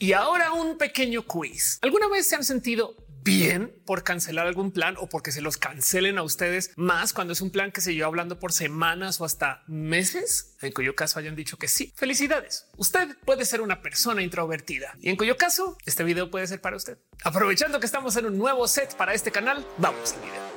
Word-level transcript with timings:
Y 0.00 0.12
ahora 0.12 0.52
un 0.52 0.78
pequeño 0.78 1.22
quiz. 1.22 1.80
¿Alguna 1.82 2.06
vez 2.06 2.28
se 2.28 2.36
han 2.36 2.44
sentido 2.44 2.94
bien 3.24 3.74
por 3.84 4.04
cancelar 4.04 4.46
algún 4.46 4.70
plan 4.70 4.94
o 4.96 5.08
porque 5.08 5.32
se 5.32 5.40
los 5.40 5.56
cancelen 5.56 6.18
a 6.18 6.22
ustedes 6.22 6.70
más 6.76 7.12
cuando 7.12 7.32
es 7.32 7.40
un 7.40 7.50
plan 7.50 7.72
que 7.72 7.80
se 7.80 7.92
lleva 7.92 8.06
hablando 8.06 8.38
por 8.38 8.52
semanas 8.52 9.20
o 9.20 9.24
hasta 9.24 9.64
meses, 9.66 10.54
en 10.62 10.72
cuyo 10.72 10.94
caso 10.94 11.18
hayan 11.18 11.34
dicho 11.34 11.58
que 11.58 11.66
sí. 11.66 11.92
Felicidades. 11.96 12.68
Usted 12.76 13.16
puede 13.24 13.44
ser 13.44 13.60
una 13.60 13.82
persona 13.82 14.22
introvertida 14.22 14.94
y 15.00 15.08
en 15.10 15.16
cuyo 15.16 15.36
caso 15.36 15.76
este 15.84 16.04
video 16.04 16.30
puede 16.30 16.46
ser 16.46 16.60
para 16.60 16.76
usted. 16.76 16.98
Aprovechando 17.24 17.80
que 17.80 17.86
estamos 17.86 18.16
en 18.16 18.26
un 18.26 18.38
nuevo 18.38 18.68
set 18.68 18.94
para 18.94 19.14
este 19.14 19.32
canal, 19.32 19.66
vamos 19.78 20.12
al 20.12 20.20
video. 20.20 20.47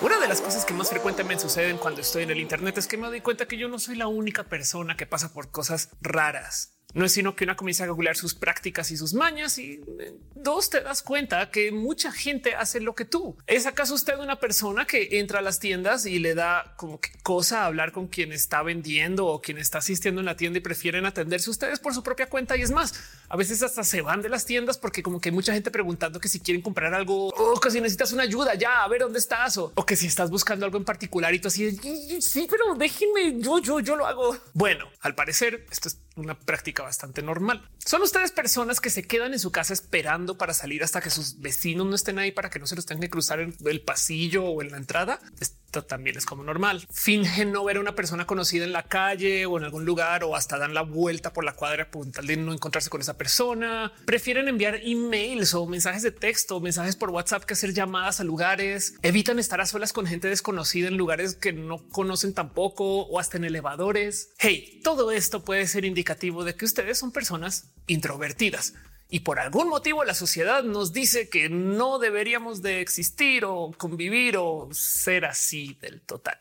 Una 0.00 0.20
de 0.20 0.28
las 0.28 0.40
cosas 0.40 0.64
que 0.64 0.74
más 0.74 0.90
frecuentemente 0.90 1.42
suceden 1.42 1.76
cuando 1.76 2.02
estoy 2.02 2.22
en 2.22 2.30
el 2.30 2.38
Internet 2.38 2.78
es 2.78 2.86
que 2.86 2.96
me 2.96 3.08
doy 3.08 3.20
cuenta 3.20 3.48
que 3.48 3.58
yo 3.58 3.68
no 3.68 3.80
soy 3.80 3.96
la 3.96 4.06
única 4.06 4.44
persona 4.44 4.96
que 4.96 5.06
pasa 5.06 5.32
por 5.32 5.50
cosas 5.50 5.90
raras 6.00 6.77
no 6.94 7.04
es 7.04 7.12
sino 7.12 7.36
que 7.36 7.44
una 7.44 7.56
comienza 7.56 7.84
a 7.84 7.88
googlear 7.88 8.16
sus 8.16 8.34
prácticas 8.34 8.90
y 8.90 8.96
sus 8.96 9.12
mañas 9.12 9.58
y 9.58 9.80
eh, 9.98 10.14
dos 10.34 10.70
te 10.70 10.80
das 10.80 11.02
cuenta 11.02 11.50
que 11.50 11.70
mucha 11.70 12.12
gente 12.12 12.54
hace 12.54 12.80
lo 12.80 12.94
que 12.94 13.04
tú. 13.04 13.36
¿Es 13.46 13.66
acaso 13.66 13.94
usted 13.94 14.18
una 14.18 14.40
persona 14.40 14.86
que 14.86 15.18
entra 15.18 15.40
a 15.40 15.42
las 15.42 15.60
tiendas 15.60 16.06
y 16.06 16.18
le 16.18 16.34
da 16.34 16.74
como 16.76 17.00
que 17.00 17.10
cosa 17.22 17.66
hablar 17.66 17.92
con 17.92 18.08
quien 18.08 18.32
está 18.32 18.62
vendiendo 18.62 19.26
o 19.26 19.42
quien 19.42 19.58
está 19.58 19.78
asistiendo 19.78 20.20
en 20.20 20.26
la 20.26 20.36
tienda 20.36 20.58
y 20.58 20.62
prefieren 20.62 21.04
atenderse 21.04 21.50
ustedes 21.50 21.78
por 21.78 21.92
su 21.92 22.02
propia 22.02 22.28
cuenta? 22.28 22.56
Y 22.56 22.62
es 22.62 22.70
más, 22.70 22.94
a 23.28 23.36
veces 23.36 23.62
hasta 23.62 23.84
se 23.84 24.00
van 24.00 24.22
de 24.22 24.30
las 24.30 24.46
tiendas 24.46 24.78
porque 24.78 25.02
como 25.02 25.20
que 25.20 25.28
hay 25.28 25.34
mucha 25.34 25.52
gente 25.52 25.70
preguntando 25.70 26.20
que 26.20 26.28
si 26.28 26.40
quieren 26.40 26.62
comprar 26.62 26.94
algo 26.94 27.28
o 27.28 27.60
que 27.60 27.70
si 27.70 27.80
necesitas 27.80 28.12
una 28.12 28.22
ayuda 28.22 28.54
ya 28.54 28.82
a 28.82 28.88
ver 28.88 29.02
dónde 29.02 29.18
estás 29.18 29.58
o, 29.58 29.72
o 29.74 29.84
que 29.84 29.96
si 29.96 30.06
estás 30.06 30.30
buscando 30.30 30.64
algo 30.64 30.78
en 30.78 30.84
particular 30.84 31.34
y 31.34 31.38
tú 31.38 31.48
así 31.48 31.76
sí, 32.20 32.46
pero 32.50 32.74
déjenme 32.74 33.40
yo, 33.40 33.58
yo, 33.58 33.80
yo 33.80 33.96
lo 33.96 34.06
hago. 34.06 34.36
Bueno, 34.54 34.88
al 35.00 35.14
parecer 35.14 35.66
esto 35.70 35.88
es 35.88 35.98
una 36.20 36.38
práctica 36.38 36.82
bastante 36.82 37.22
normal. 37.22 37.68
Son 37.84 38.02
ustedes 38.02 38.32
personas 38.32 38.80
que 38.80 38.90
se 38.90 39.02
quedan 39.02 39.32
en 39.32 39.38
su 39.38 39.50
casa 39.50 39.72
esperando 39.72 40.36
para 40.36 40.54
salir 40.54 40.82
hasta 40.82 41.00
que 41.00 41.10
sus 41.10 41.40
vecinos 41.40 41.86
no 41.86 41.94
estén 41.94 42.18
ahí 42.18 42.32
para 42.32 42.50
que 42.50 42.58
no 42.58 42.66
se 42.66 42.76
los 42.76 42.86
tengan 42.86 43.02
que 43.02 43.10
cruzar 43.10 43.40
en 43.40 43.54
el 43.64 43.80
pasillo 43.80 44.44
o 44.44 44.62
en 44.62 44.70
la 44.70 44.76
entrada. 44.76 45.20
Esto 45.40 45.84
también 45.84 46.16
es 46.16 46.24
como 46.24 46.42
normal. 46.44 46.86
Fingen 46.90 47.52
no 47.52 47.64
ver 47.64 47.76
a 47.76 47.80
una 47.80 47.94
persona 47.94 48.26
conocida 48.26 48.64
en 48.64 48.72
la 48.72 48.84
calle 48.84 49.46
o 49.46 49.58
en 49.58 49.64
algún 49.64 49.84
lugar 49.84 50.24
o 50.24 50.34
hasta 50.34 50.58
dan 50.58 50.74
la 50.74 50.82
vuelta 50.82 51.32
por 51.32 51.44
la 51.44 51.54
cuadra 51.54 51.90
por 51.90 52.10
tal 52.10 52.26
de 52.26 52.36
no 52.36 52.52
encontrarse 52.52 52.90
con 52.90 53.00
esa 53.00 53.16
persona. 53.16 53.92
Prefieren 54.04 54.48
enviar 54.48 54.76
emails 54.82 55.54
o 55.54 55.66
mensajes 55.66 56.02
de 56.02 56.10
texto, 56.10 56.60
mensajes 56.60 56.96
por 56.96 57.10
WhatsApp 57.10 57.44
que 57.44 57.54
hacer 57.54 57.74
llamadas 57.74 58.20
a 58.20 58.24
lugares. 58.24 58.94
Evitan 59.02 59.38
estar 59.38 59.60
a 59.60 59.66
solas 59.66 59.92
con 59.92 60.06
gente 60.06 60.28
desconocida 60.28 60.88
en 60.88 60.96
lugares 60.96 61.34
que 61.34 61.52
no 61.52 61.86
conocen 61.88 62.34
tampoco 62.34 63.02
o 63.02 63.18
hasta 63.18 63.36
en 63.36 63.44
elevadores. 63.44 64.32
Hey, 64.38 64.80
todo 64.82 65.10
esto 65.10 65.44
puede 65.44 65.66
ser 65.66 65.84
de 66.14 66.54
que 66.54 66.64
ustedes 66.64 66.98
son 66.98 67.12
personas 67.12 67.70
introvertidas 67.86 68.74
y 69.10 69.20
por 69.20 69.40
algún 69.40 69.68
motivo 69.68 70.04
la 70.04 70.14
sociedad 70.14 70.62
nos 70.62 70.92
dice 70.92 71.28
que 71.28 71.48
no 71.48 71.98
deberíamos 71.98 72.60
de 72.60 72.80
existir 72.80 73.44
o 73.44 73.72
convivir 73.76 74.36
o 74.36 74.68
ser 74.72 75.24
así 75.24 75.78
del 75.80 76.02
total. 76.02 76.38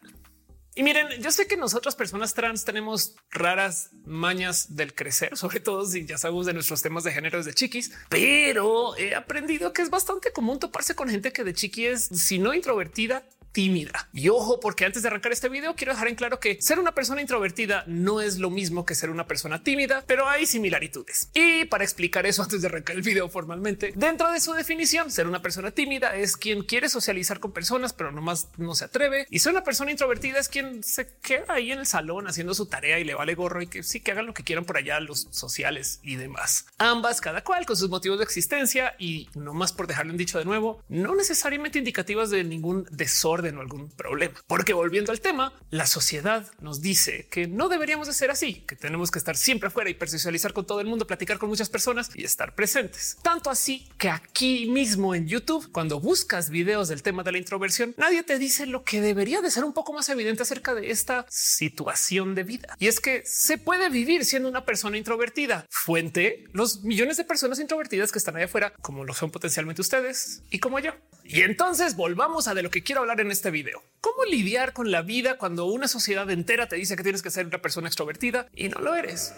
Y 0.75 0.83
miren, 0.83 1.07
yo 1.21 1.31
sé 1.31 1.47
que 1.47 1.57
nosotras 1.57 1.95
personas 1.95 2.35
trans 2.35 2.63
tenemos 2.63 3.15
raras 3.31 3.89
mañas 4.05 4.75
del 4.75 4.93
crecer, 4.93 5.35
sobre 5.35 5.59
todo 5.59 5.85
si 5.85 6.05
ya 6.05 6.19
sabemos 6.19 6.45
de 6.45 6.53
nuestros 6.53 6.83
temas 6.83 7.03
de 7.03 7.11
género 7.11 7.43
de 7.43 7.53
chiquis, 7.53 7.91
pero 8.09 8.95
he 8.95 9.15
aprendido 9.15 9.73
que 9.73 9.81
es 9.81 9.89
bastante 9.89 10.31
común 10.31 10.59
toparse 10.59 10.93
con 10.93 11.09
gente 11.09 11.33
que 11.33 11.43
de 11.43 11.55
chiqui 11.55 11.88
es, 11.88 12.03
si 12.05 12.38
no 12.38 12.53
introvertida, 12.53 13.23
tímida. 13.52 14.09
Y 14.14 14.30
ojo, 14.30 14.59
porque 14.59 14.86
antes 14.86 15.02
de 15.02 15.09
arrancar 15.09 15.31
este 15.31 15.50
video 15.50 15.76
quiero 15.76 15.94
dejar 15.94 16.08
en 16.08 16.16
claro 16.16 16.40
que 16.40 16.62
ser 16.62 16.80
una 16.80 16.94
persona 16.94 17.22
introvertida 17.22 17.84
no 17.88 18.22
es 18.22 18.38
lo 18.38 18.50
mismo 18.50 18.86
que 18.86 18.95
ser 18.95 19.09
una 19.09 19.28
persona 19.28 19.64
tímida, 19.64 20.03
pero 20.06 20.28
hay 20.28 20.45
similitudes. 20.45 21.30
Y 21.34 21.66
para 21.66 21.84
explicar 21.84 22.25
eso 22.25 22.44
antes 22.48 22.62
de 22.62 22.68
arrancar 22.68 22.95
el 22.95 23.02
video 23.02 23.30
formalmente, 23.30 23.94
dentro 23.95 24.31
de 24.31 24.40
su 24.40 24.53
definición, 24.53 25.12
ser 25.12 25.28
una 25.28 25.42
persona 25.42 25.72
tímida 25.72 26.16
es 26.16 26.38
quien 26.38 26.64
quiere 26.64 26.90
socializar 26.90 27.40
con 27.40 27.52
personas, 27.52 27.94
pero 27.94 28.12
nomás 28.12 28.50
no 28.57 28.75
se 28.75 28.86
atreve. 28.86 29.28
Y 29.30 29.40
ser 29.40 29.53
una 29.53 29.63
persona 29.63 29.91
introvertida 29.91 30.40
es 30.40 30.50
quien 30.50 30.84
se 30.84 31.07
queda 31.22 31.46
ahí 31.53 31.72
en 31.72 31.80
el 31.80 31.86
salón 31.86 32.28
haciendo 32.28 32.53
su 32.53 32.68
tarea 32.68 33.00
y 33.00 33.03
le 33.03 33.16
vale 33.16 33.36
gorro 33.36 33.62
y 33.62 33.68
que 33.68 33.84
sí 33.84 34.02
que 34.02 34.12
hagan 34.12 34.25
lo 34.25 34.34
que 34.34 34.44
quieran 34.44 34.66
por 34.66 34.78
allá 34.78 35.00
los 35.00 35.28
sociales 35.31 36.00
y 36.03 36.16
demás. 36.16 36.66
Ambas, 36.78 37.22
cada 37.22 37.44
cual 37.44 37.66
con 37.66 37.78
sus 37.78 37.90
motivos 37.90 38.19
de 38.19 38.24
existencia 38.24 38.96
y 39.00 39.30
no 39.36 39.53
más 39.53 39.74
por 39.74 39.88
dejarlo 39.88 40.12
en 40.12 40.18
dicho 40.18 40.38
de 40.38 40.46
nuevo, 40.46 40.84
no 40.90 41.16
necesariamente 41.16 41.80
indicativas 41.80 42.30
de 42.30 42.44
ningún 42.44 42.88
desorden 42.91 43.37
o 43.40 43.62
algún 43.62 43.90
problema. 43.90 44.36
Porque 44.48 44.74
volviendo 44.74 45.12
al 45.12 45.22
tema, 45.22 45.53
la 45.70 45.86
sociedad 45.86 46.52
nos 46.59 46.81
dice 46.81 47.28
que 47.30 47.48
no 47.48 47.70
deberíamos 47.70 48.08
de 48.08 48.14
ser 48.14 48.31
así, 48.31 48.64
que 48.68 48.75
tenemos 48.75 49.12
que 49.12 49.20
estar 49.20 49.38
siempre 49.38 49.68
afuera 49.68 49.90
y 49.90 49.94
persocializar 49.94 50.53
con 50.53 50.66
todo 50.66 50.81
el 50.81 50.88
mundo, 50.88 51.08
platicar 51.08 51.38
con 51.38 51.50
muchas 51.50 51.70
personas 51.70 52.09
y 52.16 52.24
estar 52.24 52.56
presentes. 52.56 53.18
Tanto 53.22 53.50
así 53.50 53.88
que 53.98 54.09
aquí 54.09 54.68
mismo 54.68 55.16
en 55.16 55.28
YouTube, 55.28 55.72
cuando 55.72 56.00
buscas 56.00 56.50
videos 56.50 56.88
del 56.88 57.03
tema 57.03 57.24
de 57.24 57.31
la 57.31 57.38
introversión, 57.38 57.94
nadie 57.98 58.24
te 58.24 58.40
dice 58.40 58.66
lo 58.66 58.84
que 58.84 59.02
debería 59.02 59.42
de 59.42 59.52
ser 59.52 59.64
un 59.64 59.74
poco 59.74 59.94
más 59.94 60.09
evidente 60.09 60.44
acerca 60.44 60.74
de 60.74 60.92
esta 60.92 61.25
situación 61.30 62.36
de 62.36 62.44
vida. 62.44 62.75
Y 62.80 62.88
es 62.88 63.00
que 63.00 63.24
se 63.25 63.58
puede 63.58 63.90
vivir 63.90 64.25
siendo 64.25 64.50
una 64.50 64.66
persona 64.66 64.98
introvertida. 64.98 65.66
Fuente, 65.69 66.46
los 66.54 66.84
millones 66.84 67.18
de 67.18 67.24
personas 67.24 67.59
introvertidas 67.59 68.12
que 68.12 68.19
están 68.19 68.36
allá 68.36 68.46
afuera, 68.46 68.74
como 68.81 69.04
lo 69.04 69.14
son 69.14 69.31
potencialmente 69.31 69.81
ustedes 69.81 70.42
y 70.50 70.59
como 70.59 70.80
yo. 70.80 70.94
Y 71.24 71.42
entonces 71.42 71.96
volvamos 71.96 72.48
a 72.48 72.54
de 72.54 72.64
lo 72.64 72.72
que 72.72 72.84
quiero 72.84 73.02
hablar 73.02 73.19
en 73.19 73.26
este 73.31 73.51
video. 73.51 73.83
¿Cómo 74.01 74.25
lidiar 74.25 74.73
con 74.73 74.91
la 74.91 75.01
vida 75.01 75.38
cuando 75.38 75.65
una 75.65 75.88
sociedad 75.88 76.29
entera 76.29 76.67
te 76.67 76.75
dice 76.75 76.95
que 76.95 77.03
tienes 77.03 77.21
que 77.21 77.29
ser 77.29 77.45
una 77.45 77.61
persona 77.61 77.88
extrovertida 77.88 78.47
y 78.53 78.69
no 78.69 78.79
lo 78.79 78.95
eres? 78.95 79.33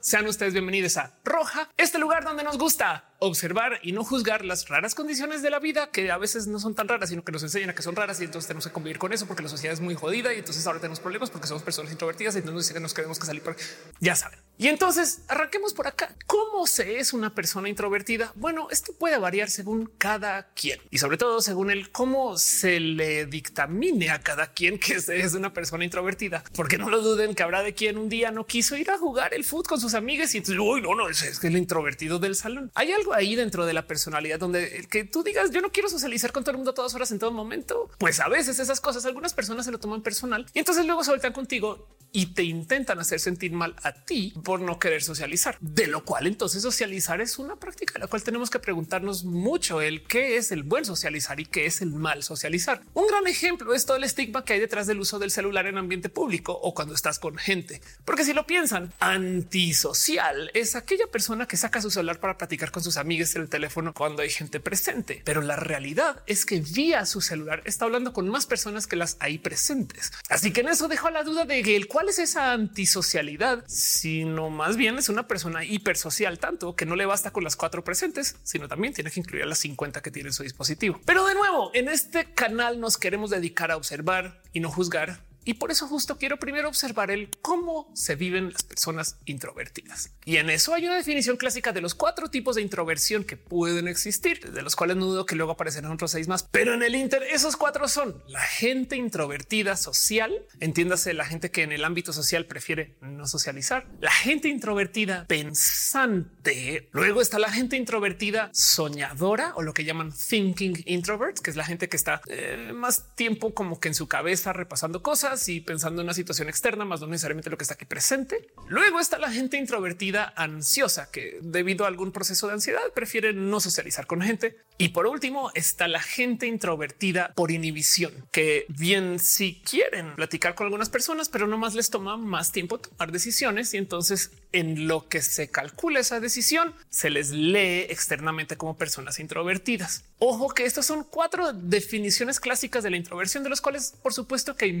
Sean 0.00 0.26
ustedes 0.26 0.52
bienvenidos 0.52 0.96
a 0.96 1.14
Roja, 1.24 1.68
este 1.76 1.98
lugar 1.98 2.24
donde 2.24 2.42
nos 2.42 2.58
gusta 2.58 3.11
observar 3.22 3.78
y 3.82 3.92
no 3.92 4.04
juzgar 4.04 4.44
las 4.44 4.68
raras 4.68 4.94
condiciones 4.94 5.42
de 5.42 5.50
la 5.50 5.58
vida 5.58 5.90
que 5.90 6.10
a 6.10 6.18
veces 6.18 6.46
no 6.46 6.58
son 6.58 6.74
tan 6.74 6.88
raras, 6.88 7.10
sino 7.10 7.24
que 7.24 7.32
nos 7.32 7.42
enseñan 7.42 7.70
a 7.70 7.74
que 7.74 7.82
son 7.82 7.96
raras 7.96 8.20
y 8.20 8.24
entonces 8.24 8.48
tenemos 8.48 8.66
que 8.66 8.72
convivir 8.72 8.98
con 8.98 9.12
eso 9.12 9.26
porque 9.26 9.42
la 9.42 9.48
sociedad 9.48 9.72
es 9.72 9.80
muy 9.80 9.94
jodida 9.94 10.34
y 10.34 10.38
entonces 10.38 10.66
ahora 10.66 10.80
tenemos 10.80 11.00
problemas 11.00 11.30
porque 11.30 11.46
somos 11.46 11.62
personas 11.62 11.92
introvertidas 11.92 12.34
y 12.34 12.38
entonces 12.38 12.80
nos 12.80 12.94
queremos 12.94 13.18
que 13.18 13.26
salir 13.26 13.42
por 13.42 13.56
ya 14.00 14.16
saben. 14.16 14.38
Y 14.58 14.68
entonces 14.68 15.22
arranquemos 15.28 15.72
por 15.72 15.86
acá. 15.86 16.14
¿Cómo 16.26 16.66
se 16.66 16.98
es 16.98 17.12
una 17.12 17.34
persona 17.34 17.68
introvertida? 17.68 18.32
Bueno, 18.34 18.68
esto 18.70 18.92
puede 18.92 19.18
variar 19.18 19.50
según 19.50 19.90
cada 19.98 20.52
quien 20.54 20.80
y 20.90 20.98
sobre 20.98 21.16
todo 21.16 21.40
según 21.40 21.70
el 21.70 21.90
cómo 21.90 22.36
se 22.38 22.80
le 22.80 23.26
dictamine 23.26 24.10
a 24.10 24.20
cada 24.20 24.52
quien 24.52 24.78
que 24.78 24.94
es 24.94 25.34
una 25.34 25.52
persona 25.52 25.84
introvertida, 25.84 26.44
porque 26.54 26.78
no 26.78 26.90
lo 26.90 27.02
duden 27.02 27.34
que 27.34 27.42
habrá 27.42 27.62
de 27.62 27.74
quien 27.74 27.98
un 27.98 28.08
día 28.08 28.30
no 28.30 28.46
quiso 28.46 28.76
ir 28.76 28.90
a 28.90 28.98
jugar 28.98 29.34
el 29.34 29.44
fútbol 29.44 29.62
con 29.62 29.80
sus 29.80 29.94
amigas 29.94 30.34
y 30.34 30.38
entonces 30.38 30.60
uy, 30.60 30.80
no, 30.80 30.94
no, 30.94 31.08
es, 31.08 31.22
es 31.22 31.42
el 31.44 31.56
introvertido 31.56 32.18
del 32.18 32.34
salón. 32.34 32.70
Hay 32.74 32.92
algo 32.92 33.11
ahí 33.14 33.34
dentro 33.34 33.66
de 33.66 33.72
la 33.72 33.86
personalidad 33.86 34.38
donde 34.38 34.76
el 34.76 34.88
que 34.88 35.04
tú 35.04 35.22
digas 35.22 35.50
yo 35.50 35.60
no 35.60 35.70
quiero 35.70 35.88
socializar 35.88 36.32
con 36.32 36.44
todo 36.44 36.52
el 36.52 36.58
mundo 36.58 36.74
todas 36.74 36.94
horas 36.94 37.10
en 37.12 37.18
todo 37.18 37.32
momento, 37.32 37.90
pues 37.98 38.20
a 38.20 38.28
veces 38.28 38.58
esas 38.58 38.80
cosas 38.80 39.04
algunas 39.06 39.34
personas 39.34 39.64
se 39.64 39.72
lo 39.72 39.78
toman 39.78 40.02
personal 40.02 40.46
y 40.54 40.58
entonces 40.58 40.86
luego 40.86 41.04
se 41.04 41.10
vuelven 41.10 41.32
contigo 41.32 41.86
y 42.12 42.26
te 42.26 42.42
intentan 42.42 42.98
hacer 42.98 43.20
sentir 43.20 43.52
mal 43.52 43.74
a 43.82 43.92
ti 43.92 44.34
por 44.44 44.60
no 44.60 44.78
querer 44.78 45.02
socializar, 45.02 45.56
de 45.60 45.86
lo 45.86 46.04
cual 46.04 46.26
entonces 46.26 46.62
socializar 46.62 47.20
es 47.20 47.38
una 47.38 47.56
práctica, 47.56 47.98
la 47.98 48.06
cual 48.06 48.22
tenemos 48.22 48.50
que 48.50 48.58
preguntarnos 48.58 49.24
mucho 49.24 49.80
el 49.80 50.02
qué 50.04 50.36
es 50.36 50.52
el 50.52 50.62
buen 50.62 50.84
socializar 50.84 51.40
y 51.40 51.46
qué 51.46 51.66
es 51.66 51.80
el 51.80 51.90
mal 51.90 52.22
socializar. 52.22 52.82
Un 52.94 53.06
gran 53.06 53.26
ejemplo 53.26 53.74
es 53.74 53.86
todo 53.86 53.96
el 53.96 54.04
estigma 54.04 54.44
que 54.44 54.52
hay 54.52 54.60
detrás 54.60 54.86
del 54.86 55.00
uso 55.00 55.18
del 55.18 55.30
celular 55.30 55.66
en 55.66 55.78
ambiente 55.78 56.08
público 56.08 56.52
o 56.52 56.74
cuando 56.74 56.94
estás 56.94 57.18
con 57.18 57.38
gente, 57.38 57.80
porque 58.04 58.24
si 58.24 58.34
lo 58.34 58.46
piensan, 58.46 58.92
antisocial 59.00 60.50
es 60.54 60.76
aquella 60.76 61.06
persona 61.06 61.46
que 61.46 61.56
saca 61.56 61.80
su 61.80 61.90
celular 61.90 62.20
para 62.20 62.36
platicar 62.36 62.70
con 62.70 62.82
sus 62.82 62.98
amigos 62.98 63.34
en 63.34 63.42
el 63.42 63.48
teléfono 63.48 63.94
cuando 63.94 64.22
hay 64.22 64.30
gente 64.30 64.60
presente, 64.60 65.22
pero 65.24 65.40
la 65.40 65.56
realidad 65.56 66.22
es 66.26 66.44
que 66.44 66.60
vía 66.60 67.06
su 67.06 67.20
celular 67.20 67.62
está 67.64 67.86
hablando 67.86 68.12
con 68.12 68.28
más 68.28 68.46
personas 68.46 68.86
que 68.86 68.96
las 68.96 69.16
ahí 69.20 69.38
presentes. 69.38 70.12
Así 70.28 70.52
que 70.52 70.60
en 70.60 70.68
eso 70.68 70.88
dejo 70.88 71.10
la 71.10 71.22
duda 71.22 71.44
de 71.44 71.62
el 71.76 71.86
cuál 72.02 72.10
es 72.10 72.18
esa 72.18 72.52
antisocialidad, 72.52 73.62
sino 73.68 74.50
más 74.50 74.76
bien 74.76 74.98
es 74.98 75.08
una 75.08 75.28
persona 75.28 75.64
hipersocial, 75.64 76.40
tanto 76.40 76.74
que 76.74 76.84
no 76.84 76.96
le 76.96 77.06
basta 77.06 77.30
con 77.30 77.44
las 77.44 77.54
cuatro 77.54 77.84
presentes, 77.84 78.34
sino 78.42 78.66
también 78.66 78.92
tiene 78.92 79.08
que 79.08 79.20
incluir 79.20 79.44
a 79.44 79.46
las 79.46 79.58
50 79.58 80.02
que 80.02 80.10
tiene 80.10 80.30
en 80.30 80.32
su 80.32 80.42
dispositivo. 80.42 81.00
Pero 81.04 81.24
de 81.24 81.34
nuevo, 81.34 81.70
en 81.74 81.86
este 81.86 82.24
canal 82.34 82.80
nos 82.80 82.98
queremos 82.98 83.30
dedicar 83.30 83.70
a 83.70 83.76
observar 83.76 84.42
y 84.52 84.58
no 84.58 84.68
juzgar 84.68 85.20
y 85.44 85.54
por 85.54 85.70
eso 85.70 85.86
justo 85.88 86.18
quiero 86.18 86.38
primero 86.38 86.68
observar 86.68 87.10
el 87.10 87.30
cómo 87.40 87.90
se 87.94 88.14
viven 88.14 88.52
las 88.52 88.62
personas 88.62 89.16
introvertidas. 89.24 90.10
Y 90.24 90.36
en 90.36 90.50
eso 90.50 90.74
hay 90.74 90.86
una 90.86 90.96
definición 90.96 91.36
clásica 91.36 91.72
de 91.72 91.80
los 91.80 91.94
cuatro 91.94 92.28
tipos 92.28 92.56
de 92.56 92.62
introversión 92.62 93.24
que 93.24 93.36
pueden 93.36 93.88
existir, 93.88 94.52
de 94.52 94.62
los 94.62 94.76
cuales 94.76 94.96
no 94.96 95.06
dudo 95.06 95.26
que 95.26 95.36
luego 95.36 95.52
aparecerán 95.52 95.92
otros 95.92 96.12
seis 96.12 96.28
más. 96.28 96.44
Pero 96.44 96.74
en 96.74 96.82
el 96.82 96.94
Inter, 96.94 97.22
esos 97.24 97.56
cuatro 97.56 97.88
son 97.88 98.22
la 98.28 98.40
gente 98.40 98.96
introvertida 98.96 99.76
social, 99.76 100.46
entiéndase 100.60 101.14
la 101.14 101.24
gente 101.24 101.50
que 101.50 101.62
en 101.62 101.72
el 101.72 101.84
ámbito 101.84 102.12
social 102.12 102.46
prefiere 102.46 102.96
no 103.00 103.26
socializar, 103.26 103.86
la 104.00 104.12
gente 104.12 104.48
introvertida 104.48 105.26
pensante, 105.26 106.88
luego 106.92 107.20
está 107.20 107.38
la 107.38 107.50
gente 107.50 107.76
introvertida 107.76 108.50
soñadora 108.52 109.52
o 109.56 109.62
lo 109.62 109.74
que 109.74 109.84
llaman 109.84 110.12
thinking 110.12 110.82
introverts, 110.86 111.40
que 111.40 111.50
es 111.50 111.56
la 111.56 111.64
gente 111.64 111.88
que 111.88 111.96
está 111.96 112.20
eh, 112.26 112.72
más 112.74 113.14
tiempo 113.16 113.54
como 113.54 113.80
que 113.80 113.88
en 113.88 113.94
su 113.94 114.06
cabeza 114.08 114.52
repasando 114.52 115.02
cosas 115.02 115.31
y 115.48 115.60
pensando 115.60 116.02
en 116.02 116.06
una 116.06 116.14
situación 116.14 116.48
externa, 116.48 116.84
más 116.84 117.00
no 117.00 117.06
necesariamente 117.06 117.50
lo 117.50 117.56
que 117.56 117.64
está 117.64 117.74
aquí 117.74 117.84
presente. 117.84 118.48
Luego 118.68 119.00
está 119.00 119.18
la 119.18 119.30
gente 119.30 119.56
introvertida 119.56 120.32
ansiosa 120.36 121.10
que 121.10 121.38
debido 121.40 121.84
a 121.84 121.88
algún 121.88 122.12
proceso 122.12 122.46
de 122.46 122.54
ansiedad 122.54 122.92
prefiere 122.94 123.32
no 123.32 123.60
socializar 123.60 124.06
con 124.06 124.20
gente. 124.20 124.56
Y 124.78 124.90
por 124.90 125.06
último 125.06 125.50
está 125.54 125.88
la 125.88 126.00
gente 126.00 126.46
introvertida 126.46 127.32
por 127.34 127.50
inhibición, 127.50 128.12
que 128.32 128.66
bien 128.68 129.18
si 129.18 129.62
quieren 129.62 130.14
platicar 130.16 130.54
con 130.54 130.66
algunas 130.66 130.88
personas, 130.88 131.28
pero 131.28 131.46
no 131.46 131.56
más 131.56 131.74
les 131.74 131.90
toma 131.90 132.16
más 132.16 132.52
tiempo 132.52 132.78
tomar 132.78 133.12
decisiones 133.12 133.72
y 133.74 133.76
entonces 133.76 134.32
en 134.52 134.86
lo 134.88 135.08
que 135.08 135.22
se 135.22 135.50
calcula 135.50 136.00
esa 136.00 136.20
decisión 136.20 136.74
se 136.90 137.10
les 137.10 137.30
lee 137.30 137.86
externamente 137.88 138.56
como 138.56 138.76
personas 138.76 139.18
introvertidas. 139.18 140.04
Ojo 140.18 140.48
que 140.48 140.64
estas 140.64 140.86
son 140.86 141.04
cuatro 141.04 141.52
definiciones 141.52 142.40
clásicas 142.40 142.82
de 142.82 142.90
la 142.90 142.96
introversión, 142.96 143.42
de 143.42 143.50
los 143.50 143.60
cuales 143.60 143.94
por 144.02 144.12
supuesto 144.12 144.56
que 144.56 144.66
hay 144.66 144.72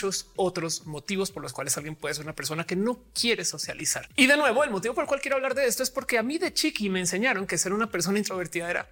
muchos 0.00 0.30
otros 0.36 0.86
motivos 0.86 1.30
por 1.30 1.42
los 1.42 1.52
cuales 1.52 1.76
alguien 1.76 1.94
puede 1.94 2.14
ser 2.14 2.24
una 2.24 2.34
persona 2.34 2.64
que 2.64 2.74
no 2.74 3.04
quiere 3.12 3.44
socializar. 3.44 4.08
Y 4.16 4.26
de 4.26 4.36
nuevo, 4.36 4.64
el 4.64 4.70
motivo 4.70 4.94
por 4.94 5.04
el 5.04 5.08
cual 5.08 5.20
quiero 5.20 5.36
hablar 5.36 5.54
de 5.54 5.66
esto 5.66 5.82
es 5.82 5.90
porque 5.90 6.16
a 6.16 6.22
mí 6.22 6.38
de 6.38 6.54
chiqui 6.54 6.88
me 6.88 7.00
enseñaron 7.00 7.46
que 7.46 7.58
ser 7.58 7.74
una 7.74 7.90
persona 7.90 8.18
introvertida 8.18 8.70
era 8.70 8.88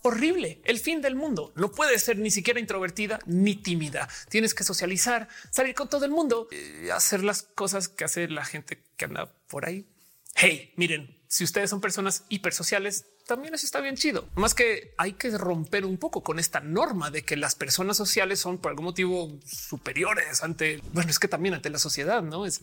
horrible, 0.00 0.62
el 0.64 0.78
fin 0.78 1.02
del 1.02 1.14
mundo. 1.14 1.52
No 1.56 1.72
puede 1.72 1.98
ser 1.98 2.16
ni 2.16 2.30
siquiera 2.30 2.58
introvertida 2.58 3.18
ni 3.26 3.56
tímida. 3.56 4.08
Tienes 4.30 4.54
que 4.54 4.64
socializar, 4.64 5.28
salir 5.50 5.74
con 5.74 5.90
todo 5.90 6.06
el 6.06 6.10
mundo, 6.10 6.48
eh, 6.50 6.88
hacer 6.90 7.22
las 7.22 7.42
cosas 7.42 7.88
que 7.88 8.04
hace 8.04 8.28
la 8.28 8.44
gente 8.44 8.82
que 8.96 9.04
anda 9.04 9.30
por 9.48 9.66
ahí. 9.66 9.84
Hey, 10.34 10.72
miren, 10.76 11.18
si 11.28 11.44
ustedes 11.44 11.68
son 11.68 11.82
personas 11.82 12.24
hipersociales, 12.30 13.04
también 13.26 13.54
eso 13.54 13.66
está 13.66 13.80
bien 13.80 13.96
chido. 13.96 14.28
Más 14.36 14.54
que 14.54 14.94
hay 14.96 15.14
que 15.14 15.36
romper 15.36 15.84
un 15.84 15.98
poco 15.98 16.22
con 16.22 16.38
esta 16.38 16.60
norma 16.60 17.10
de 17.10 17.22
que 17.22 17.36
las 17.36 17.54
personas 17.54 17.96
sociales 17.96 18.38
son 18.38 18.58
por 18.58 18.70
algún 18.70 18.86
motivo 18.86 19.36
superiores 19.44 20.42
ante, 20.42 20.80
bueno, 20.92 21.10
es 21.10 21.18
que 21.18 21.28
también 21.28 21.54
ante 21.54 21.68
la 21.68 21.78
sociedad, 21.78 22.22
no 22.22 22.46
es, 22.46 22.60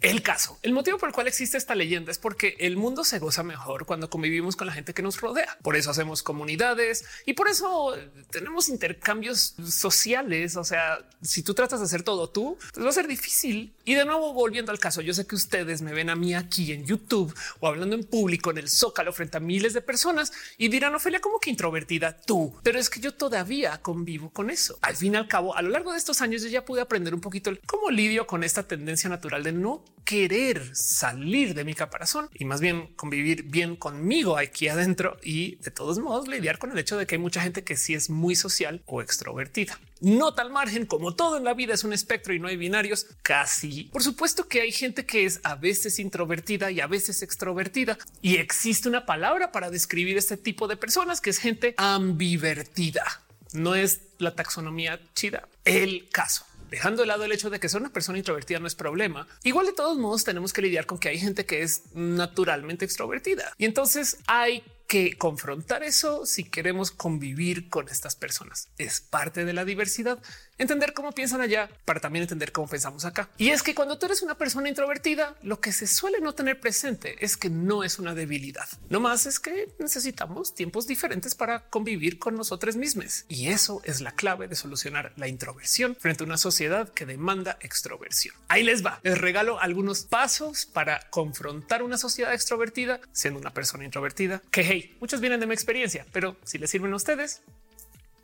el 0.00 0.22
caso. 0.22 0.58
El 0.62 0.72
motivo 0.72 0.98
por 0.98 1.08
el 1.08 1.14
cual 1.14 1.28
existe 1.28 1.56
esta 1.56 1.74
leyenda 1.74 2.10
es 2.10 2.18
porque 2.18 2.56
el 2.58 2.76
mundo 2.76 3.04
se 3.04 3.18
goza 3.18 3.42
mejor 3.42 3.86
cuando 3.86 4.10
convivimos 4.10 4.54
con 4.54 4.66
la 4.66 4.72
gente 4.72 4.92
que 4.92 5.02
nos 5.02 5.20
rodea. 5.20 5.56
Por 5.62 5.76
eso 5.76 5.90
hacemos 5.90 6.22
comunidades 6.22 7.04
y 7.24 7.32
por 7.32 7.48
eso 7.48 7.94
tenemos 8.30 8.68
intercambios 8.68 9.54
sociales. 9.66 10.56
O 10.56 10.64
sea, 10.64 10.98
si 11.22 11.42
tú 11.42 11.54
tratas 11.54 11.80
de 11.80 11.86
hacer 11.86 12.02
todo 12.02 12.28
tú, 12.28 12.58
pues 12.74 12.84
va 12.84 12.90
a 12.90 12.92
ser 12.92 13.06
difícil. 13.06 13.72
Y 13.84 13.94
de 13.94 14.04
nuevo, 14.04 14.34
volviendo 14.34 14.72
al 14.72 14.78
caso, 14.78 15.00
yo 15.00 15.14
sé 15.14 15.26
que 15.26 15.34
ustedes 15.34 15.80
me 15.80 15.92
ven 15.94 16.10
a 16.10 16.16
mí 16.16 16.34
aquí 16.34 16.72
en 16.72 16.84
YouTube 16.84 17.34
o 17.60 17.68
hablando 17.68 17.94
en 17.94 18.04
público 18.04 18.50
en 18.50 18.58
el 18.58 18.68
Zócalo 18.68 19.12
frente 19.12 19.38
a 19.38 19.40
miles 19.40 19.72
de 19.72 19.85
personas 19.86 20.32
y 20.58 20.68
dirán 20.68 20.94
Ofelia 20.94 21.20
como 21.20 21.40
que 21.40 21.50
introvertida 21.50 22.20
tú, 22.20 22.54
pero 22.62 22.78
es 22.78 22.90
que 22.90 23.00
yo 23.00 23.14
todavía 23.14 23.80
convivo 23.80 24.30
con 24.30 24.50
eso. 24.50 24.78
Al 24.82 24.96
fin 24.96 25.14
y 25.14 25.16
al 25.16 25.28
cabo, 25.28 25.56
a 25.56 25.62
lo 25.62 25.70
largo 25.70 25.92
de 25.92 25.98
estos 25.98 26.20
años 26.20 26.42
yo 26.42 26.48
ya 26.48 26.64
pude 26.64 26.80
aprender 26.82 27.14
un 27.14 27.20
poquito 27.20 27.50
cómo 27.66 27.90
lidio 27.90 28.26
con 28.26 28.44
esta 28.44 28.64
tendencia 28.64 29.08
natural 29.08 29.42
de 29.42 29.52
no 29.52 29.84
querer 30.04 30.70
salir 30.74 31.54
de 31.54 31.64
mi 31.64 31.74
caparazón 31.74 32.28
y 32.34 32.44
más 32.44 32.60
bien 32.60 32.88
convivir 32.94 33.44
bien 33.44 33.76
conmigo 33.76 34.36
aquí 34.36 34.68
adentro 34.68 35.16
y 35.22 35.56
de 35.56 35.70
todos 35.70 35.98
modos 35.98 36.28
lidiar 36.28 36.58
con 36.58 36.70
el 36.70 36.78
hecho 36.78 36.96
de 36.96 37.06
que 37.06 37.16
hay 37.16 37.20
mucha 37.20 37.40
gente 37.40 37.64
que 37.64 37.76
sí 37.76 37.94
es 37.94 38.10
muy 38.10 38.36
social 38.36 38.82
o 38.86 39.02
extrovertida. 39.02 39.78
No 40.00 40.34
tal 40.34 40.50
margen 40.50 40.86
como 40.86 41.14
todo 41.14 41.36
en 41.36 41.44
la 41.44 41.54
vida 41.54 41.74
es 41.74 41.84
un 41.84 41.92
espectro 41.92 42.34
y 42.34 42.38
no 42.38 42.48
hay 42.48 42.56
binarios. 42.56 43.06
Casi. 43.22 43.84
Por 43.84 44.02
supuesto 44.02 44.48
que 44.48 44.60
hay 44.60 44.72
gente 44.72 45.06
que 45.06 45.24
es 45.24 45.40
a 45.42 45.54
veces 45.54 45.98
introvertida 45.98 46.70
y 46.70 46.80
a 46.80 46.86
veces 46.86 47.22
extrovertida 47.22 47.98
y 48.20 48.36
existe 48.36 48.88
una 48.88 49.06
palabra 49.06 49.52
para 49.52 49.70
describir 49.70 50.16
este 50.16 50.36
tipo 50.36 50.68
de 50.68 50.76
personas 50.76 51.20
que 51.20 51.30
es 51.30 51.38
gente 51.38 51.74
ambivertida. 51.78 53.22
No 53.52 53.74
es 53.74 54.00
la 54.18 54.34
taxonomía 54.34 55.00
chida. 55.14 55.48
El 55.64 56.08
caso 56.10 56.44
dejando 56.70 57.02
de 57.02 57.06
lado 57.06 57.24
el 57.24 57.32
hecho 57.32 57.50
de 57.50 57.60
que 57.60 57.68
ser 57.68 57.80
una 57.80 57.92
persona 57.92 58.18
introvertida 58.18 58.58
no 58.58 58.66
es 58.66 58.74
problema. 58.74 59.26
Igual 59.44 59.66
de 59.66 59.72
todos 59.72 59.96
modos 59.98 60.24
tenemos 60.24 60.52
que 60.52 60.62
lidiar 60.62 60.86
con 60.86 60.98
que 60.98 61.08
hay 61.08 61.18
gente 61.18 61.46
que 61.46 61.62
es 61.62 61.82
naturalmente 61.94 62.84
extrovertida 62.84 63.52
y 63.58 63.64
entonces 63.64 64.18
hay 64.26 64.62
que 64.86 65.16
confrontar 65.16 65.82
eso 65.82 66.26
si 66.26 66.44
queremos 66.44 66.90
convivir 66.90 67.68
con 67.68 67.88
estas 67.88 68.14
personas. 68.14 68.68
Es 68.78 69.00
parte 69.00 69.44
de 69.44 69.52
la 69.52 69.64
diversidad 69.64 70.22
entender 70.58 70.92
cómo 70.92 71.12
piensan 71.12 71.40
allá 71.40 71.68
para 71.84 72.00
también 72.00 72.22
entender 72.22 72.52
cómo 72.52 72.68
pensamos 72.68 73.04
acá. 73.04 73.28
Y 73.36 73.50
es 73.50 73.62
que 73.62 73.74
cuando 73.74 73.98
tú 73.98 74.06
eres 74.06 74.22
una 74.22 74.36
persona 74.36 74.68
introvertida, 74.68 75.36
lo 75.42 75.60
que 75.60 75.72
se 75.72 75.86
suele 75.86 76.20
no 76.20 76.34
tener 76.34 76.60
presente 76.60 77.16
es 77.24 77.36
que 77.36 77.50
no 77.50 77.84
es 77.84 77.98
una 77.98 78.14
debilidad. 78.14 78.66
No 78.88 79.00
más 79.00 79.26
es 79.26 79.38
que 79.40 79.68
necesitamos 79.78 80.54
tiempos 80.54 80.86
diferentes 80.86 81.34
para 81.34 81.68
convivir 81.68 82.18
con 82.18 82.36
nosotros 82.36 82.76
mismos. 82.76 83.24
Y 83.28 83.48
eso 83.48 83.80
es 83.84 84.00
la 84.00 84.12
clave 84.12 84.48
de 84.48 84.56
solucionar 84.56 85.12
la 85.16 85.28
introversión 85.28 85.96
frente 85.96 86.24
a 86.24 86.26
una 86.26 86.38
sociedad 86.38 86.88
que 86.88 87.06
demanda 87.06 87.58
extroversión. 87.60 88.34
Ahí 88.48 88.62
les 88.62 88.84
va. 88.84 89.00
Les 89.02 89.18
regalo 89.18 89.60
algunos 89.60 90.04
pasos 90.04 90.66
para 90.66 91.00
confrontar 91.10 91.82
una 91.82 91.98
sociedad 91.98 92.32
extrovertida 92.32 93.00
siendo 93.12 93.40
una 93.40 93.52
persona 93.52 93.84
introvertida. 93.84 94.42
Que 94.50 94.62
hey, 94.62 94.96
muchos 95.00 95.20
vienen 95.20 95.40
de 95.40 95.46
mi 95.46 95.54
experiencia, 95.54 96.06
pero 96.12 96.36
si 96.44 96.58
les 96.58 96.70
sirven 96.70 96.92
a 96.92 96.96
ustedes, 96.96 97.42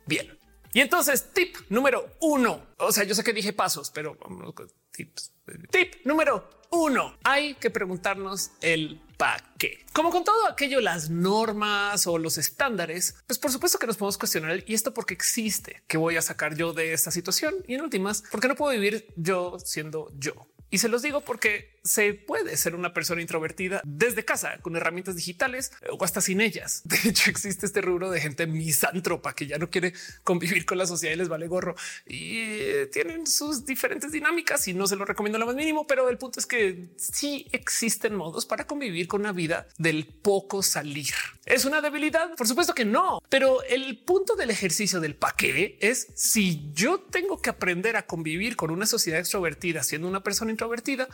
bien. 0.05 0.37
Y 0.73 0.81
entonces, 0.81 1.31
tip 1.33 1.55
número 1.69 2.17
uno. 2.19 2.67
O 2.77 2.91
sea, 2.91 3.03
yo 3.03 3.13
sé 3.13 3.23
que 3.23 3.33
dije 3.33 3.53
pasos, 3.53 3.91
pero 3.91 4.17
vamos 4.19 4.53
con 4.53 4.71
tips. 4.91 5.31
Tip 5.69 6.05
número 6.05 6.49
uno. 6.71 7.15
Hay 7.23 7.53
que 7.55 7.69
preguntarnos 7.69 8.51
el 8.61 8.99
para 9.17 9.53
qué. 9.59 9.85
Como 9.93 10.09
con 10.09 10.23
todo 10.23 10.47
aquello, 10.47 10.81
las 10.81 11.09
normas 11.09 12.07
o 12.07 12.17
los 12.17 12.39
estándares, 12.39 13.15
pues 13.27 13.37
por 13.37 13.51
supuesto 13.51 13.77
que 13.77 13.85
nos 13.85 13.97
podemos 13.97 14.17
cuestionar 14.17 14.63
y 14.65 14.73
esto 14.73 14.93
porque 14.93 15.13
existe. 15.13 15.83
¿Qué 15.87 15.97
voy 15.97 16.17
a 16.17 16.21
sacar 16.21 16.55
yo 16.55 16.73
de 16.73 16.93
esta 16.93 17.11
situación? 17.11 17.53
Y 17.67 17.75
en 17.75 17.81
últimas, 17.81 18.23
porque 18.31 18.47
no 18.47 18.55
puedo 18.55 18.71
vivir 18.71 19.13
yo 19.15 19.57
siendo 19.59 20.11
yo? 20.17 20.47
Y 20.73 20.79
se 20.79 20.89
los 20.89 21.03
digo 21.03 21.21
porque 21.21 21.77
se 21.83 22.15
puede 22.15 22.57
ser 22.57 22.73
una 22.73 22.95
persona 22.95 23.21
introvertida 23.21 23.79
desde 23.85 24.25
casa 24.25 24.57
con 24.63 24.75
herramientas 24.75 25.15
digitales 25.15 25.71
o 25.87 26.03
hasta 26.03 26.19
sin 26.19 26.41
ellas. 26.41 26.81
De 26.85 26.97
hecho, 27.09 27.29
existe 27.29 27.67
este 27.67 27.79
rubro 27.81 28.09
de 28.09 28.19
gente 28.19 28.47
misántropa 28.47 29.35
que 29.35 29.45
ya 29.45 29.59
no 29.59 29.69
quiere 29.69 29.93
convivir 30.23 30.65
con 30.65 30.79
la 30.79 30.87
sociedad 30.87 31.13
y 31.13 31.17
les 31.17 31.29
vale 31.29 31.47
gorro 31.47 31.75
y 32.07 32.39
eh, 32.39 32.89
tienen 32.91 33.27
sus 33.27 33.67
diferentes 33.67 34.11
dinámicas 34.11 34.67
y 34.67 34.73
no 34.73 34.87
se 34.87 34.95
lo 34.95 35.05
recomiendo 35.05 35.37
lo 35.37 35.45
más 35.45 35.53
mínimo. 35.53 35.85
Pero 35.85 36.09
el 36.09 36.17
punto 36.17 36.39
es 36.39 36.47
que 36.47 36.89
sí 36.97 37.47
existen 37.51 38.15
modos 38.15 38.47
para 38.47 38.65
convivir 38.65 39.07
con 39.07 39.21
una 39.21 39.31
vida 39.31 39.67
del 39.77 40.07
poco 40.07 40.63
salir. 40.63 41.13
¿Es 41.45 41.65
una 41.65 41.81
debilidad? 41.81 42.33
Por 42.35 42.47
supuesto 42.47 42.73
que 42.73 42.85
no, 42.85 43.21
pero 43.29 43.61
el 43.63 43.99
punto 43.99 44.35
del 44.35 44.49
ejercicio 44.49 44.99
del 44.99 45.15
paquete 45.15 45.77
es 45.81 46.07
si 46.15 46.71
yo 46.73 46.99
tengo 46.99 47.43
que 47.43 47.51
aprender 47.51 47.95
a 47.95 48.07
convivir 48.07 48.55
con 48.55 48.71
una 48.71 48.87
sociedad 48.87 49.19
extrovertida 49.19 49.83
siendo 49.83 50.07
una 50.07 50.23
persona 50.23 50.49
introvertida 50.49 50.62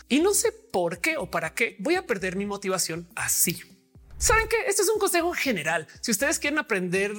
y 0.07 0.19
no 0.19 0.33
sé 0.33 0.51
por 0.51 0.99
qué 0.99 1.17
o 1.17 1.29
para 1.29 1.53
qué 1.53 1.75
voy 1.79 1.95
a 1.95 2.05
perder 2.05 2.35
mi 2.35 2.45
motivación 2.45 3.07
así. 3.15 3.61
Saben 4.19 4.49
que 4.49 4.57
esto 4.67 4.81
es 4.81 4.89
un 4.89 4.99
consejo 4.99 5.31
general. 5.31 5.87
Si 6.01 6.11
ustedes 6.11 6.39
quieren 6.39 6.59
aprender 6.59 7.13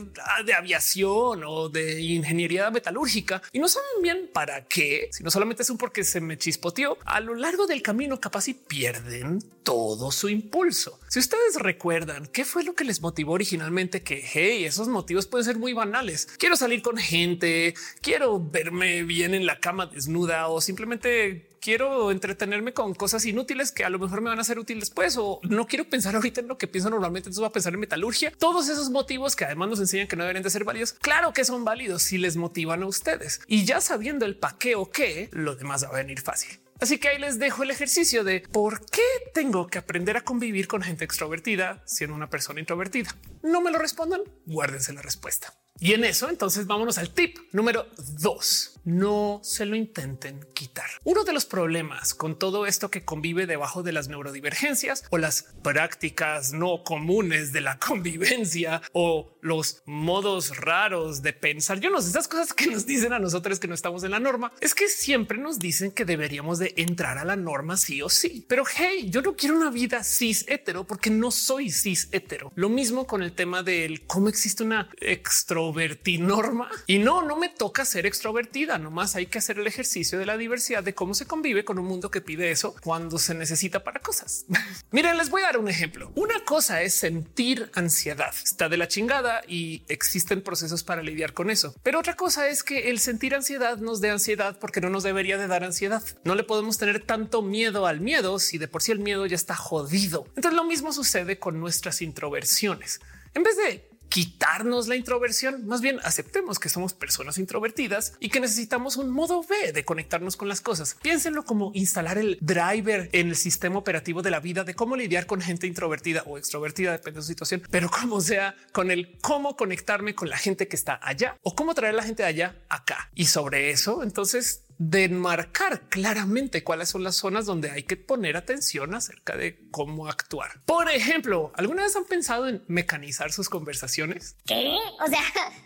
de 0.45 0.53
aviación 0.53 1.43
o 1.47 1.71
de 1.71 1.99
ingeniería 1.99 2.71
metalúrgica 2.71 3.41
y 3.53 3.59
no 3.59 3.69
saben 3.69 4.03
bien 4.03 4.31
para 4.31 4.67
qué, 4.67 5.09
si 5.11 5.25
no 5.25 5.31
solamente 5.31 5.63
es 5.63 5.71
un 5.71 5.79
porque 5.79 6.05
se 6.05 6.21
me 6.21 6.37
chispoteó 6.37 6.99
a 7.07 7.21
lo 7.21 7.35
largo 7.35 7.67
del 7.67 7.81
camino, 7.81 8.21
capaz 8.21 8.49
y 8.49 8.55
pierden 8.55 9.39
todo 9.63 10.13
su 10.13 10.29
impulso. 10.29 11.01
Si 11.09 11.21
ustedes 11.21 11.55
recuerdan 11.55 12.27
qué 12.27 12.45
fue 12.45 12.65
lo 12.65 12.75
que 12.75 12.85
les 12.85 13.01
motivó 13.01 13.33
originalmente, 13.33 14.03
que 14.03 14.23
hey, 14.23 14.67
esos 14.67 14.89
motivos 14.89 15.27
pueden 15.27 15.47
ser 15.47 15.57
muy 15.57 15.73
banales. 15.73 16.27
Quiero 16.39 16.55
salir 16.55 16.83
con 16.83 16.99
gente, 16.99 17.73
quiero 18.03 18.39
verme 18.39 19.05
bien 19.05 19.33
en 19.33 19.47
la 19.47 19.59
cama 19.59 19.87
desnuda 19.87 20.49
o 20.49 20.61
simplemente 20.61 21.50
quiero 21.61 22.11
entretenerme 22.11 22.73
con 22.73 22.95
cosas 22.95 23.25
inútiles 23.25 23.71
que 23.71 23.85
a 23.85 23.91
lo 23.91 23.99
mejor 23.99 24.21
me 24.21 24.31
van 24.31 24.41
a 24.41 24.45
ser 24.45 24.59
útiles 24.59 24.81
después 24.81 25.17
o 25.19 25.41
no 25.43 25.67
quiero 25.67 25.89
pensar 25.89 26.17
ahorita 26.17 26.41
en 26.41 26.49
lo 26.49 26.59
que 26.59 26.67
pienso 26.67 26.91
normalmente, 26.91 27.29
entonces 27.29 27.41
voy 27.41 27.49
a 27.49 27.53
pensar 27.53 27.75
en 27.75 27.81
metalurgia. 27.81 28.33
Todos 28.39 28.69
esos 28.69 28.91
motivos 28.91 29.37
que 29.37 29.45
además 29.45 29.69
nos 29.69 29.81
enseñan 29.81 30.09
que 30.09 30.17
no 30.17 30.25
deberían 30.25 30.43
de 30.43 30.51
ser 30.51 30.65
válidos, 30.65 30.95
claro 30.95 31.33
que 31.33 31.45
son 31.45 31.65
válidos 31.65 32.03
si 32.03 32.19
les 32.19 32.37
motivan 32.37 32.83
a 32.83 32.87
ustedes. 32.87 33.41
Y 33.47 33.65
ya 33.65 33.81
sabiendo 33.81 34.25
el 34.27 34.37
pa' 34.37 34.57
qué 34.59 34.75
o 34.75 34.91
qué, 34.91 35.29
lo 35.33 35.55
demás 35.55 35.85
va 35.85 35.89
a 35.89 35.93
venir 35.93 36.21
fácil. 36.21 36.61
Así 36.81 36.99
que 36.99 37.09
ahí 37.09 37.19
les 37.19 37.39
dejo 37.39 37.63
el 37.63 37.71
ejercicio 37.71 38.25
de 38.25 38.41
por 38.41 38.87
qué 38.87 39.03
tengo 39.35 39.67
que 39.67 39.77
aprender 39.77 40.17
a 40.17 40.23
convivir 40.23 40.67
con 40.67 40.81
gente 40.81 41.05
extrovertida 41.05 41.83
siendo 41.85 42.17
una 42.17 42.31
persona 42.31 42.59
introvertida. 42.59 43.15
No 43.43 43.61
me 43.61 43.71
lo 43.71 43.79
respondan, 43.79 44.23
guárdense 44.47 44.95
la 44.95 45.03
respuesta. 45.03 45.53
Y 45.79 45.93
en 45.93 46.05
eso, 46.05 46.31
entonces 46.31 46.67
vámonos 46.67 46.97
al 46.97 47.11
tip 47.11 47.37
número 47.53 47.87
dos. 48.19 48.80
No 48.85 49.41
se 49.43 49.67
lo 49.67 49.77
intenten 49.77 50.47
quitar. 50.55 50.89
Uno 51.05 51.25
de 51.25 51.33
los 51.33 51.47
problemas 51.47 52.15
con 52.15 52.39
todo 52.39 52.67
esto 52.67 52.91
que 52.91 53.05
convive 53.05 53.47
debajo 53.47 53.83
de 53.83 53.93
las 53.93 54.09
neurodivergencias 54.09 55.05
o 55.11 55.19
las 55.19 55.55
prácticas 55.63 56.53
no 56.53 56.83
comunes 56.85 57.53
de 57.53 57.61
la 57.61 57.79
convivencia 57.87 58.83
o 58.93 59.37
los 59.41 59.83
modos 59.87 60.57
raros 60.57 61.23
de 61.23 61.33
pensar, 61.33 61.81
yo 61.81 61.91
no 61.91 62.01
sé, 62.01 62.11
esas 62.11 62.29
cosas 62.29 62.53
que 62.53 62.67
nos 62.67 62.87
dicen 62.87 63.13
a 63.13 63.19
nosotros 63.19 63.59
que 63.59 63.69
no 63.69 63.75
estamos 63.75 64.05
en 64.05 64.13
la 64.13 64.21
norma, 64.21 64.53
es 64.61 64.75
que 64.75 64.89
siempre 64.89 65.39
nos 65.39 65.59
dicen 65.59 65.93
que 65.93 66.05
deberíamos 66.05 66.59
de 66.59 66.75
entrar 66.77 67.19
a 67.19 67.25
la 67.25 67.37
norma 67.37 67.77
sí 67.77 68.03
o 68.03 68.09
sí. 68.09 68.45
Pero 68.49 68.65
hey, 68.67 69.09
yo 69.11 69.23
no 69.23 69.35
quiero 69.35 69.57
una 69.57 69.71
vida 69.71 70.05
cis 70.05 70.45
hetero 70.49 70.87
porque 70.87 71.11
no 71.11 71.31
soy 71.31 71.71
cis 71.71 72.09
hetero. 72.13 72.53
Lo 72.55 72.69
mismo 72.69 73.07
con 73.07 73.23
el 73.23 73.33
tema 73.33 73.63
del 73.63 74.07
cómo 74.07 74.29
existe 74.29 74.63
una 74.63 74.89
extro 75.01 75.73
norma 76.19 76.71
y 76.87 76.99
no, 76.99 77.23
no 77.23 77.37
me 77.37 77.49
toca 77.49 77.85
ser 77.85 78.07
extrovertida 78.07 78.70
vida. 78.71 78.79
Nomás 78.79 79.17
hay 79.17 79.27
que 79.27 79.39
hacer 79.39 79.59
el 79.59 79.67
ejercicio 79.67 80.19
de 80.19 80.27
la 80.27 80.37
diversidad 80.37 80.83
de 80.83 80.95
cómo 80.95 81.15
se 81.15 81.27
convive 81.27 81.65
con 81.65 81.79
un 81.79 81.87
mundo 81.87 82.11
que 82.11 82.21
pide 82.21 82.51
eso 82.51 82.75
cuando 82.83 83.19
se 83.19 83.35
necesita 83.35 83.83
para 83.83 84.01
cosas. 84.01 84.47
Miren, 84.91 85.17
les 85.17 85.31
voy 85.31 85.43
a 85.43 85.47
dar 85.47 85.59
un 85.59 85.69
ejemplo. 85.69 86.13
Una 86.15 86.45
cosa 86.45 86.83
es 86.83 86.95
sentir 86.95 87.71
ansiedad. 87.75 88.35
Está 88.45 88.69
de 88.69 88.77
la 88.77 88.89
chingada 88.89 89.43
y 89.47 89.83
existen 89.89 90.43
procesos 90.43 90.85
para 90.85 91.03
lidiar 91.03 91.33
con 91.33 91.51
eso. 91.51 91.75
Pero 91.83 91.99
otra 91.99 92.17
cosa 92.17 92.49
es 92.49 92.63
que 92.63 92.91
el 92.91 92.99
sentir 92.99 93.35
ansiedad 93.35 93.79
nos 93.79 94.01
dé 94.01 94.11
ansiedad 94.11 94.59
porque 94.59 94.81
no 94.81 94.91
nos 94.91 95.03
debería 95.03 95.39
de 95.39 95.47
dar 95.47 95.65
ansiedad. 95.65 96.03
No 96.25 96.35
le 96.35 96.45
podemos 96.45 96.79
tener 96.79 97.05
tanto 97.05 97.43
miedo 97.43 97.87
al 97.87 98.01
miedo 98.01 98.39
si 98.39 98.59
de 98.59 98.69
por 98.69 98.83
sí 98.83 98.93
el 98.93 99.01
miedo 99.01 99.27
ya 99.27 99.37
está 99.37 99.57
jodido. 99.57 100.27
Entonces 100.37 100.55
lo 100.55 100.65
mismo 100.65 100.93
sucede 100.93 101.39
con 101.39 101.61
nuestras 101.61 102.03
introversiones. 102.03 103.01
En 103.35 103.43
vez 103.43 103.57
de 103.57 103.90
quitarnos 104.11 104.89
la 104.89 104.97
introversión, 104.97 105.67
más 105.67 105.81
bien 105.81 106.01
aceptemos 106.03 106.59
que 106.59 106.69
somos 106.69 106.93
personas 106.93 107.39
introvertidas 107.39 108.15
y 108.21 108.29
que 108.29 108.41
necesitamos 108.41 108.97
un 108.97 109.11
modo 109.11 109.43
B 109.43 109.73
de 109.73 109.85
conectarnos 109.85 110.37
con 110.37 110.49
las 110.49 110.61
cosas. 110.61 110.97
Piénsenlo 111.01 111.45
como 111.45 111.71
instalar 111.75 112.19
el 112.19 112.37
driver 112.41 113.09
en 113.13 113.29
el 113.29 113.37
sistema 113.37 113.79
operativo 113.79 114.21
de 114.21 114.33
la 114.33 114.41
vida 114.41 114.65
de 114.65 114.75
cómo 114.75 114.97
lidiar 114.97 115.27
con 115.27 115.41
gente 115.41 115.67
introvertida 115.67 116.25
o 116.27 116.37
extrovertida, 116.37 116.93
depende 116.93 117.19
de 117.19 117.23
su 117.23 117.29
situación, 117.29 117.63
pero 117.71 117.89
como 117.89 118.21
sea 118.21 118.57
con 118.73 118.91
el 118.91 119.19
cómo 119.21 119.57
conectarme 119.57 120.15
con 120.15 120.29
la 120.29 120.37
gente 120.37 120.67
que 120.67 120.77
está 120.77 120.99
allá 121.01 121.39
o 121.43 121.55
cómo 121.55 121.75
traer 121.75 121.95
a 121.95 121.99
la 121.99 122.03
gente 122.03 122.25
de 122.25 122.29
allá 122.29 122.57
acá. 122.69 123.11
Y 123.15 123.27
sobre 123.27 123.71
eso, 123.71 124.03
entonces 124.03 124.65
de 124.81 125.05
enmarcar 125.05 125.83
claramente 125.91 126.65
cuáles 126.65 126.89
son 126.89 127.05
las 127.05 127.15
zonas 127.15 127.45
donde 127.45 127.71
hay 127.71 127.83
que 127.83 127.99
poner 127.99 128.39
atención 128.39 128.95
acerca 128.95 129.37
de 129.37 129.69
cómo 129.71 130.09
actuar. 130.09 130.63
Por 130.65 130.89
ejemplo, 130.91 131.53
¿alguna 131.55 131.83
vez 131.83 131.95
han 131.97 132.07
pensado 132.07 132.49
en 132.49 132.65
mecanizar 132.67 133.31
sus 133.31 133.51
conversaciones? 133.51 134.37
¿Qué? 134.47 134.75
O 135.05 135.07
sea, 135.07 135.23